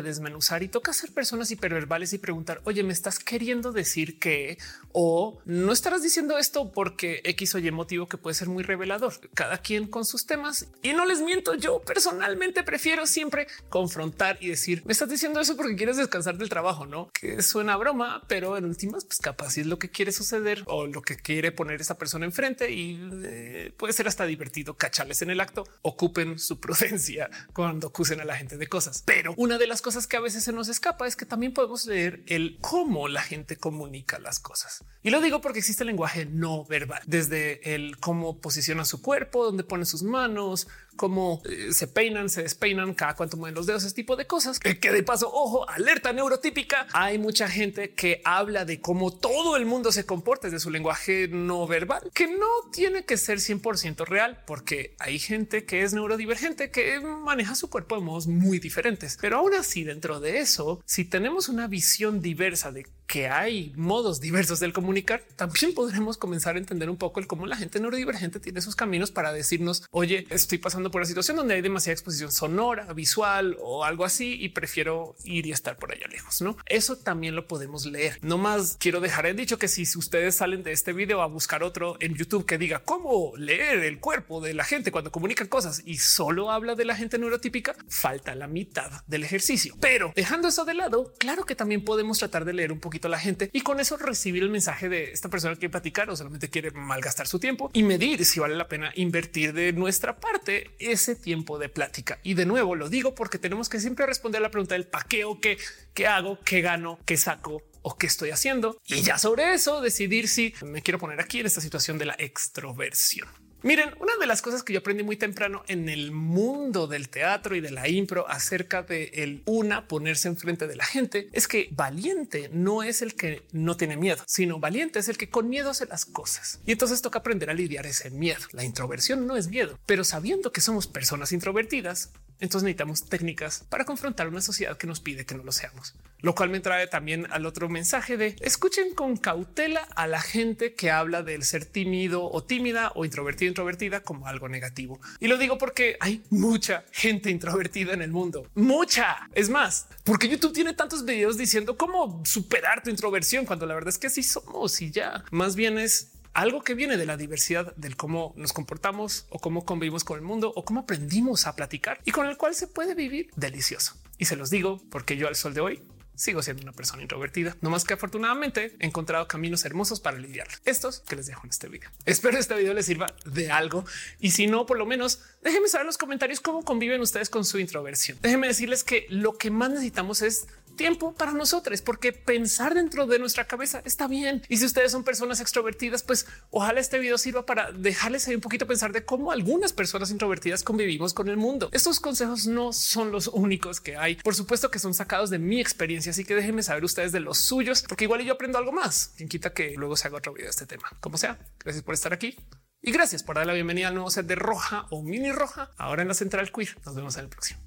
desmenuzar 0.00 0.62
y 0.62 0.68
toca 0.68 0.94
ser 0.94 1.12
personas 1.12 1.50
hiperverbales 1.50 2.14
y 2.14 2.18
preguntar, 2.18 2.62
oye, 2.64 2.82
¿me 2.82 2.94
estás 2.94 3.18
queriendo 3.18 3.72
decir 3.72 4.18
que 4.18 4.56
o 4.92 5.38
no 5.44 5.70
estarás 5.70 6.02
diciendo 6.02 6.38
esto 6.38 6.72
porque 6.72 7.20
X 7.24 7.54
o 7.56 7.58
Y 7.58 7.70
motivo 7.70 8.08
que 8.08 8.16
puede 8.16 8.32
ser 8.32 8.48
muy 8.48 8.62
revelador? 8.62 9.12
Cada 9.34 9.58
quien 9.58 9.86
con 9.86 10.06
sus 10.06 10.24
temas 10.24 10.68
y 10.82 10.94
no 10.94 11.04
les 11.04 11.20
miento. 11.20 11.54
Yo 11.56 11.82
personalmente 11.82 12.62
prefiero 12.62 13.06
siempre 13.06 13.48
confrontar 13.68 14.38
y 14.40 14.48
decir, 14.48 14.82
me 14.86 14.92
estás 14.92 15.10
diciendo 15.10 15.38
eso 15.38 15.54
porque 15.54 15.76
quieres 15.76 15.98
descansar 15.98 16.38
del 16.38 16.48
trabajo, 16.48 16.86
no? 16.86 17.10
Que 17.12 17.42
suena 17.42 17.76
broma, 17.76 18.22
pero 18.28 18.56
en 18.56 18.64
últimas, 18.64 19.04
pues 19.04 19.18
capaz 19.18 19.58
es 19.58 19.66
lo 19.66 19.78
que 19.78 19.90
quiere 19.90 20.10
suceder 20.10 20.64
o 20.68 20.86
lo 20.86 21.02
que 21.02 21.16
quiere 21.16 21.52
poner 21.52 21.82
esa 21.82 21.98
persona 21.98 22.24
enfrente 22.24 22.72
y 22.72 22.98
eh, 23.24 23.74
puede 23.76 23.92
ser 23.92 24.08
hasta 24.08 24.24
divertido 24.24 24.74
cacharles 24.74 25.20
en 25.20 25.28
el 25.28 25.40
acto. 25.40 25.64
Ocupen 25.82 26.38
su 26.38 26.58
prudencia 26.60 27.28
cuando 27.52 27.88
acusen 27.88 28.21
a 28.22 28.24
la 28.24 28.36
gente 28.36 28.56
de 28.56 28.66
cosas. 28.66 29.02
Pero 29.04 29.34
una 29.36 29.58
de 29.58 29.66
las 29.66 29.82
cosas 29.82 30.06
que 30.06 30.16
a 30.16 30.20
veces 30.20 30.44
se 30.44 30.52
nos 30.52 30.68
escapa 30.68 31.06
es 31.06 31.16
que 31.16 31.26
también 31.26 31.52
podemos 31.52 31.86
leer 31.86 32.22
el 32.26 32.58
cómo 32.60 33.08
la 33.08 33.22
gente 33.22 33.56
comunica 33.56 34.18
las 34.18 34.38
cosas. 34.38 34.84
Y 35.02 35.10
lo 35.10 35.20
digo 35.20 35.40
porque 35.40 35.58
existe 35.58 35.82
el 35.82 35.88
lenguaje 35.88 36.26
no 36.26 36.64
verbal, 36.64 37.02
desde 37.06 37.74
el 37.74 37.98
cómo 37.98 38.40
posiciona 38.40 38.84
su 38.84 39.02
cuerpo, 39.02 39.44
dónde 39.44 39.64
pone 39.64 39.84
sus 39.84 40.02
manos, 40.02 40.68
cómo 40.96 41.42
eh, 41.44 41.72
se 41.72 41.86
peinan, 41.86 42.28
se 42.28 42.42
despeinan, 42.42 42.94
cada 42.94 43.14
cuánto 43.14 43.36
mueven 43.36 43.54
los 43.54 43.66
dedos, 43.66 43.84
ese 43.84 43.94
tipo 43.94 44.16
de 44.16 44.26
cosas. 44.26 44.58
Que, 44.58 44.74
de 44.74 45.02
paso, 45.02 45.30
ojo, 45.32 45.68
alerta 45.68 46.12
neurotípica. 46.12 46.86
Hay 46.92 47.18
mucha 47.18 47.48
gente 47.48 47.94
que 47.94 48.20
habla 48.24 48.64
de 48.64 48.80
cómo 48.80 49.12
todo 49.12 49.56
el 49.56 49.66
mundo 49.66 49.92
se 49.92 50.06
comporta 50.06 50.48
desde 50.48 50.60
su 50.60 50.70
lenguaje 50.70 51.28
no 51.28 51.66
verbal, 51.66 52.10
que 52.14 52.26
no 52.26 52.70
tiene 52.72 53.04
que 53.04 53.16
ser 53.16 53.38
100% 53.38 54.06
real, 54.06 54.42
porque 54.46 54.94
hay 54.98 55.18
gente 55.18 55.64
que 55.64 55.82
es 55.82 55.92
neurodivergente, 55.92 56.70
que 56.70 57.00
maneja 57.00 57.54
su 57.54 57.70
cuerpo 57.70 57.96
de 57.96 58.02
modos 58.02 58.26
muy 58.26 58.58
diferentes. 58.58 59.18
Pero 59.20 59.38
aún 59.38 59.54
así, 59.54 59.84
dentro 59.84 60.20
de 60.20 60.38
eso, 60.40 60.82
si 60.84 61.04
tenemos 61.04 61.48
una 61.48 61.66
visión 61.66 62.20
diversa 62.20 62.72
de 62.72 62.86
que 63.06 63.28
hay 63.28 63.72
modos 63.76 64.20
diversos 64.20 64.60
del 64.60 64.72
comunicar, 64.72 65.22
también 65.36 65.74
podremos 65.74 66.16
comenzar 66.16 66.56
a 66.56 66.58
entender 66.58 66.88
un 66.88 66.96
poco 66.96 67.20
el 67.20 67.26
cómo 67.26 67.46
la 67.46 67.56
gente 67.56 67.80
neurodivergente 67.80 68.40
tiene 68.40 68.60
sus 68.60 68.76
caminos 68.76 69.10
para 69.10 69.32
decirnos, 69.32 69.84
oye, 69.90 70.26
estoy 70.30 70.58
pasando 70.58 70.90
por 70.90 71.00
una 71.00 71.06
situación 71.06 71.36
donde 71.36 71.54
hay 71.54 71.62
demasiada 71.62 71.94
exposición 71.94 72.32
sonora, 72.32 72.92
visual 72.92 73.56
o 73.60 73.84
algo 73.84 74.04
así 74.04 74.36
y 74.40 74.50
prefiero 74.50 75.14
ir 75.24 75.46
y 75.46 75.52
estar 75.52 75.76
por 75.76 75.92
allá 75.92 76.06
lejos. 76.08 76.40
No, 76.42 76.56
eso 76.66 76.96
también 76.96 77.34
lo 77.34 77.46
podemos 77.46 77.86
leer. 77.86 78.18
No 78.22 78.38
más 78.38 78.76
quiero 78.78 79.00
dejar 79.00 79.26
en 79.26 79.36
dicho 79.36 79.58
que 79.58 79.68
si 79.68 79.82
ustedes 79.96 80.36
salen 80.36 80.62
de 80.62 80.72
este 80.72 80.92
video 80.92 81.22
a 81.22 81.26
buscar 81.26 81.62
otro 81.62 81.96
en 82.00 82.14
YouTube 82.14 82.46
que 82.46 82.58
diga 82.58 82.80
cómo 82.80 83.32
leer 83.36 83.80
el 83.80 84.00
cuerpo 84.00 84.40
de 84.40 84.54
la 84.54 84.64
gente 84.64 84.92
cuando 84.92 85.12
comunican 85.12 85.48
cosas 85.48 85.82
y 85.84 85.98
solo 85.98 86.50
habla 86.50 86.74
de 86.74 86.84
la 86.84 86.96
gente 86.96 87.18
neurotípica, 87.18 87.74
falta 87.88 88.34
la 88.34 88.46
mitad 88.46 89.04
del 89.06 89.24
ejercicio. 89.24 89.76
Pero 89.80 90.12
dejando 90.14 90.48
eso 90.48 90.64
de 90.64 90.74
lado, 90.74 91.12
claro 91.18 91.44
que 91.44 91.54
también 91.54 91.84
podemos 91.84 92.18
tratar 92.18 92.44
de 92.44 92.52
leer 92.52 92.72
un 92.72 92.80
poquito 92.92 93.08
la 93.08 93.18
gente 93.18 93.48
y 93.54 93.62
con 93.62 93.80
eso 93.80 93.96
recibir 93.96 94.42
el 94.42 94.50
mensaje 94.50 94.90
de 94.90 95.12
esta 95.12 95.30
persona 95.30 95.56
que 95.56 95.70
platicar 95.70 96.10
o 96.10 96.16
solamente 96.16 96.50
quiere 96.50 96.72
malgastar 96.72 97.26
su 97.26 97.38
tiempo 97.38 97.70
y 97.72 97.84
medir 97.84 98.26
si 98.26 98.38
vale 98.38 98.54
la 98.54 98.68
pena 98.68 98.92
invertir 98.96 99.54
de 99.54 99.72
nuestra 99.72 100.20
parte 100.20 100.72
ese 100.78 101.16
tiempo 101.16 101.58
de 101.58 101.70
plática. 101.70 102.18
Y 102.22 102.34
de 102.34 102.44
nuevo 102.44 102.74
lo 102.74 102.90
digo 102.90 103.14
porque 103.14 103.38
tenemos 103.38 103.70
que 103.70 103.80
siempre 103.80 104.04
responder 104.04 104.42
la 104.42 104.50
pregunta 104.50 104.74
del 104.74 104.84
pa' 104.86 105.04
qué 105.08 105.24
o 105.24 105.40
qué, 105.40 105.56
qué 105.94 106.06
hago, 106.06 106.38
qué 106.44 106.60
gano, 106.60 106.98
qué 107.06 107.16
saco 107.16 107.62
o 107.80 107.96
qué 107.96 108.06
estoy 108.06 108.28
haciendo. 108.28 108.78
Y 108.84 109.00
ya 109.00 109.16
sobre 109.16 109.54
eso 109.54 109.80
decidir 109.80 110.28
si 110.28 110.52
me 110.62 110.82
quiero 110.82 110.98
poner 110.98 111.18
aquí 111.18 111.40
en 111.40 111.46
esta 111.46 111.62
situación 111.62 111.96
de 111.96 112.04
la 112.04 112.16
extroversión. 112.18 113.41
Miren, 113.64 113.94
una 114.00 114.16
de 114.18 114.26
las 114.26 114.42
cosas 114.42 114.64
que 114.64 114.72
yo 114.72 114.80
aprendí 114.80 115.04
muy 115.04 115.16
temprano 115.16 115.62
en 115.68 115.88
el 115.88 116.10
mundo 116.10 116.88
del 116.88 117.08
teatro 117.08 117.54
y 117.54 117.60
de 117.60 117.70
la 117.70 117.88
impro 117.88 118.28
acerca 118.28 118.82
de 118.82 119.04
el 119.14 119.42
una 119.46 119.86
ponerse 119.86 120.26
enfrente 120.26 120.66
de 120.66 120.74
la 120.74 120.84
gente 120.84 121.28
es 121.32 121.46
que 121.46 121.68
valiente 121.70 122.50
no 122.52 122.82
es 122.82 123.02
el 123.02 123.14
que 123.14 123.46
no 123.52 123.76
tiene 123.76 123.96
miedo, 123.96 124.22
sino 124.26 124.58
valiente 124.58 124.98
es 124.98 125.08
el 125.08 125.16
que 125.16 125.30
con 125.30 125.48
miedo 125.48 125.70
hace 125.70 125.86
las 125.86 126.04
cosas. 126.04 126.60
Y 126.66 126.72
entonces 126.72 127.02
toca 127.02 127.20
aprender 127.20 127.50
a 127.50 127.54
lidiar 127.54 127.86
ese 127.86 128.10
miedo. 128.10 128.40
La 128.50 128.64
introversión 128.64 129.28
no 129.28 129.36
es 129.36 129.46
miedo, 129.46 129.78
pero 129.86 130.02
sabiendo 130.02 130.50
que 130.50 130.60
somos 130.60 130.88
personas 130.88 131.30
introvertidas, 131.30 132.12
entonces 132.40 132.64
necesitamos 132.64 133.08
técnicas 133.08 133.64
para 133.68 133.84
confrontar 133.84 134.26
una 134.26 134.40
sociedad 134.40 134.76
que 134.76 134.88
nos 134.88 134.98
pide 134.98 135.24
que 135.24 135.36
no 135.36 135.44
lo 135.44 135.52
seamos, 135.52 135.94
lo 136.22 136.34
cual 136.34 136.50
me 136.50 136.60
trae 136.60 136.86
también 136.86 137.26
al 137.30 137.46
otro 137.46 137.68
mensaje 137.68 138.16
de 138.16 138.36
escuchen 138.40 138.94
con 138.94 139.16
cautela 139.16 139.86
a 139.94 140.06
la 140.06 140.20
gente 140.20 140.74
que 140.74 140.90
habla 140.90 141.22
del 141.22 141.44
ser 141.44 141.66
tímido 141.66 142.24
o 142.30 142.42
tímida 142.42 142.92
o 142.94 143.04
introvertido, 143.04 143.48
introvertida 143.48 144.02
como 144.02 144.26
algo 144.26 144.48
negativo. 144.48 145.00
Y 145.20 145.28
lo 145.28 145.36
digo 145.36 145.58
porque 145.58 145.96
hay 146.00 146.22
mucha 146.30 146.84
gente 146.92 147.30
introvertida 147.30 147.92
en 147.92 148.02
el 148.02 148.10
mundo, 148.10 148.48
mucha. 148.54 149.28
Es 149.34 149.50
más, 149.50 149.88
porque 150.04 150.28
YouTube 150.28 150.52
tiene 150.52 150.74
tantos 150.74 151.04
videos 151.04 151.36
diciendo 151.36 151.76
cómo 151.76 152.22
superar 152.24 152.82
tu 152.82 152.90
introversión 152.90 153.44
cuando 153.44 153.66
la 153.66 153.74
verdad 153.74 153.90
es 153.90 153.98
que 153.98 154.06
así 154.06 154.22
somos 154.22 154.80
y 154.80 154.90
ya 154.90 155.24
más 155.30 155.56
bien 155.56 155.78
es 155.78 156.12
algo 156.34 156.62
que 156.62 156.74
viene 156.74 156.96
de 156.96 157.06
la 157.06 157.16
diversidad 157.16 157.74
del 157.76 157.96
cómo 157.96 158.32
nos 158.36 158.52
comportamos 158.52 159.26
o 159.28 159.38
cómo 159.38 159.64
convivimos 159.64 160.04
con 160.04 160.18
el 160.18 160.24
mundo 160.24 160.52
o 160.54 160.64
cómo 160.64 160.80
aprendimos 160.80 161.46
a 161.46 161.54
platicar 161.54 162.00
y 162.04 162.10
con 162.10 162.26
el 162.26 162.36
cual 162.36 162.54
se 162.54 162.66
puede 162.66 162.94
vivir 162.94 163.30
delicioso. 163.36 163.96
Y 164.18 164.26
se 164.26 164.36
los 164.36 164.50
digo 164.50 164.80
porque 164.90 165.16
yo 165.16 165.28
al 165.28 165.34
sol 165.34 165.52
de 165.54 165.60
hoy 165.60 165.82
sigo 166.14 166.42
siendo 166.42 166.62
una 166.62 166.72
persona 166.72 167.02
introvertida, 167.02 167.56
no 167.60 167.70
más 167.70 167.84
que 167.84 167.94
afortunadamente 167.94 168.76
he 168.78 168.86
encontrado 168.86 169.26
caminos 169.28 169.64
hermosos 169.64 170.00
para 170.00 170.18
lidiar. 170.18 170.48
Estos 170.64 171.00
que 171.00 171.16
les 171.16 171.26
dejo 171.26 171.42
en 171.44 171.50
este 171.50 171.68
video. 171.68 171.90
Espero 172.04 172.38
este 172.38 172.54
video 172.54 172.74
les 172.74 172.86
sirva 172.86 173.14
de 173.24 173.50
algo 173.50 173.84
y 174.20 174.32
si 174.32 174.46
no, 174.46 174.66
por 174.66 174.78
lo 174.78 174.86
menos 174.86 175.20
déjenme 175.42 175.68
saber 175.68 175.82
en 175.82 175.86
los 175.88 175.98
comentarios 175.98 176.40
cómo 176.40 176.64
conviven 176.64 177.00
ustedes 177.00 177.30
con 177.30 177.44
su 177.44 177.58
introversión. 177.58 178.18
Déjenme 178.22 178.48
decirles 178.48 178.84
que 178.84 179.06
lo 179.08 179.36
que 179.38 179.50
más 179.50 179.70
necesitamos 179.70 180.22
es 180.22 180.46
tiempo 180.72 181.12
para 181.14 181.32
nosotros, 181.32 181.82
porque 181.82 182.12
pensar 182.12 182.74
dentro 182.74 183.06
de 183.06 183.18
nuestra 183.18 183.46
cabeza 183.46 183.82
está 183.84 184.08
bien. 184.08 184.42
Y 184.48 184.56
si 184.56 184.64
ustedes 184.64 184.92
son 184.92 185.04
personas 185.04 185.40
extrovertidas, 185.40 186.02
pues 186.02 186.26
ojalá 186.50 186.80
este 186.80 186.98
video 186.98 187.18
sirva 187.18 187.46
para 187.46 187.72
dejarles 187.72 188.26
ahí 188.28 188.34
un 188.34 188.40
poquito 188.40 188.66
pensar 188.66 188.92
de 188.92 189.04
cómo 189.04 189.32
algunas 189.32 189.72
personas 189.72 190.10
introvertidas 190.10 190.62
convivimos 190.62 191.14
con 191.14 191.28
el 191.28 191.36
mundo. 191.36 191.68
Estos 191.72 192.00
consejos 192.00 192.46
no 192.46 192.72
son 192.72 193.12
los 193.12 193.28
únicos 193.28 193.80
que 193.80 193.96
hay. 193.96 194.16
Por 194.16 194.34
supuesto 194.34 194.70
que 194.70 194.78
son 194.78 194.94
sacados 194.94 195.30
de 195.30 195.38
mi 195.38 195.60
experiencia, 196.02 196.10
así 196.10 196.24
que 196.24 196.34
déjenme 196.34 196.62
saber 196.62 196.84
ustedes 196.84 197.12
de 197.12 197.20
los 197.20 197.38
suyos, 197.38 197.82
porque 197.88 198.04
igual 198.04 198.22
yo 198.22 198.34
aprendo 198.34 198.58
algo 198.58 198.72
más. 198.72 199.12
Quien 199.16 199.28
quita 199.28 199.52
que 199.52 199.74
luego 199.76 199.96
se 199.96 200.08
haga 200.08 200.18
otro 200.18 200.32
video 200.32 200.46
de 200.46 200.50
este 200.50 200.66
tema. 200.66 200.90
Como 201.00 201.16
sea, 201.16 201.38
gracias 201.60 201.84
por 201.84 201.94
estar 201.94 202.12
aquí. 202.12 202.36
Y 202.80 202.90
gracias 202.90 203.22
por 203.22 203.36
dar 203.36 203.46
la 203.46 203.52
bienvenida 203.52 203.88
al 203.88 203.94
nuevo 203.94 204.10
set 204.10 204.26
de 204.26 204.34
Roja 204.34 204.86
o 204.90 205.02
Mini 205.02 205.30
Roja, 205.30 205.70
ahora 205.76 206.02
en 206.02 206.08
la 206.08 206.14
Central 206.14 206.50
Queer. 206.50 206.76
Nos 206.84 206.96
vemos 206.96 207.16
en 207.16 207.24
el 207.24 207.28
próximo. 207.28 207.60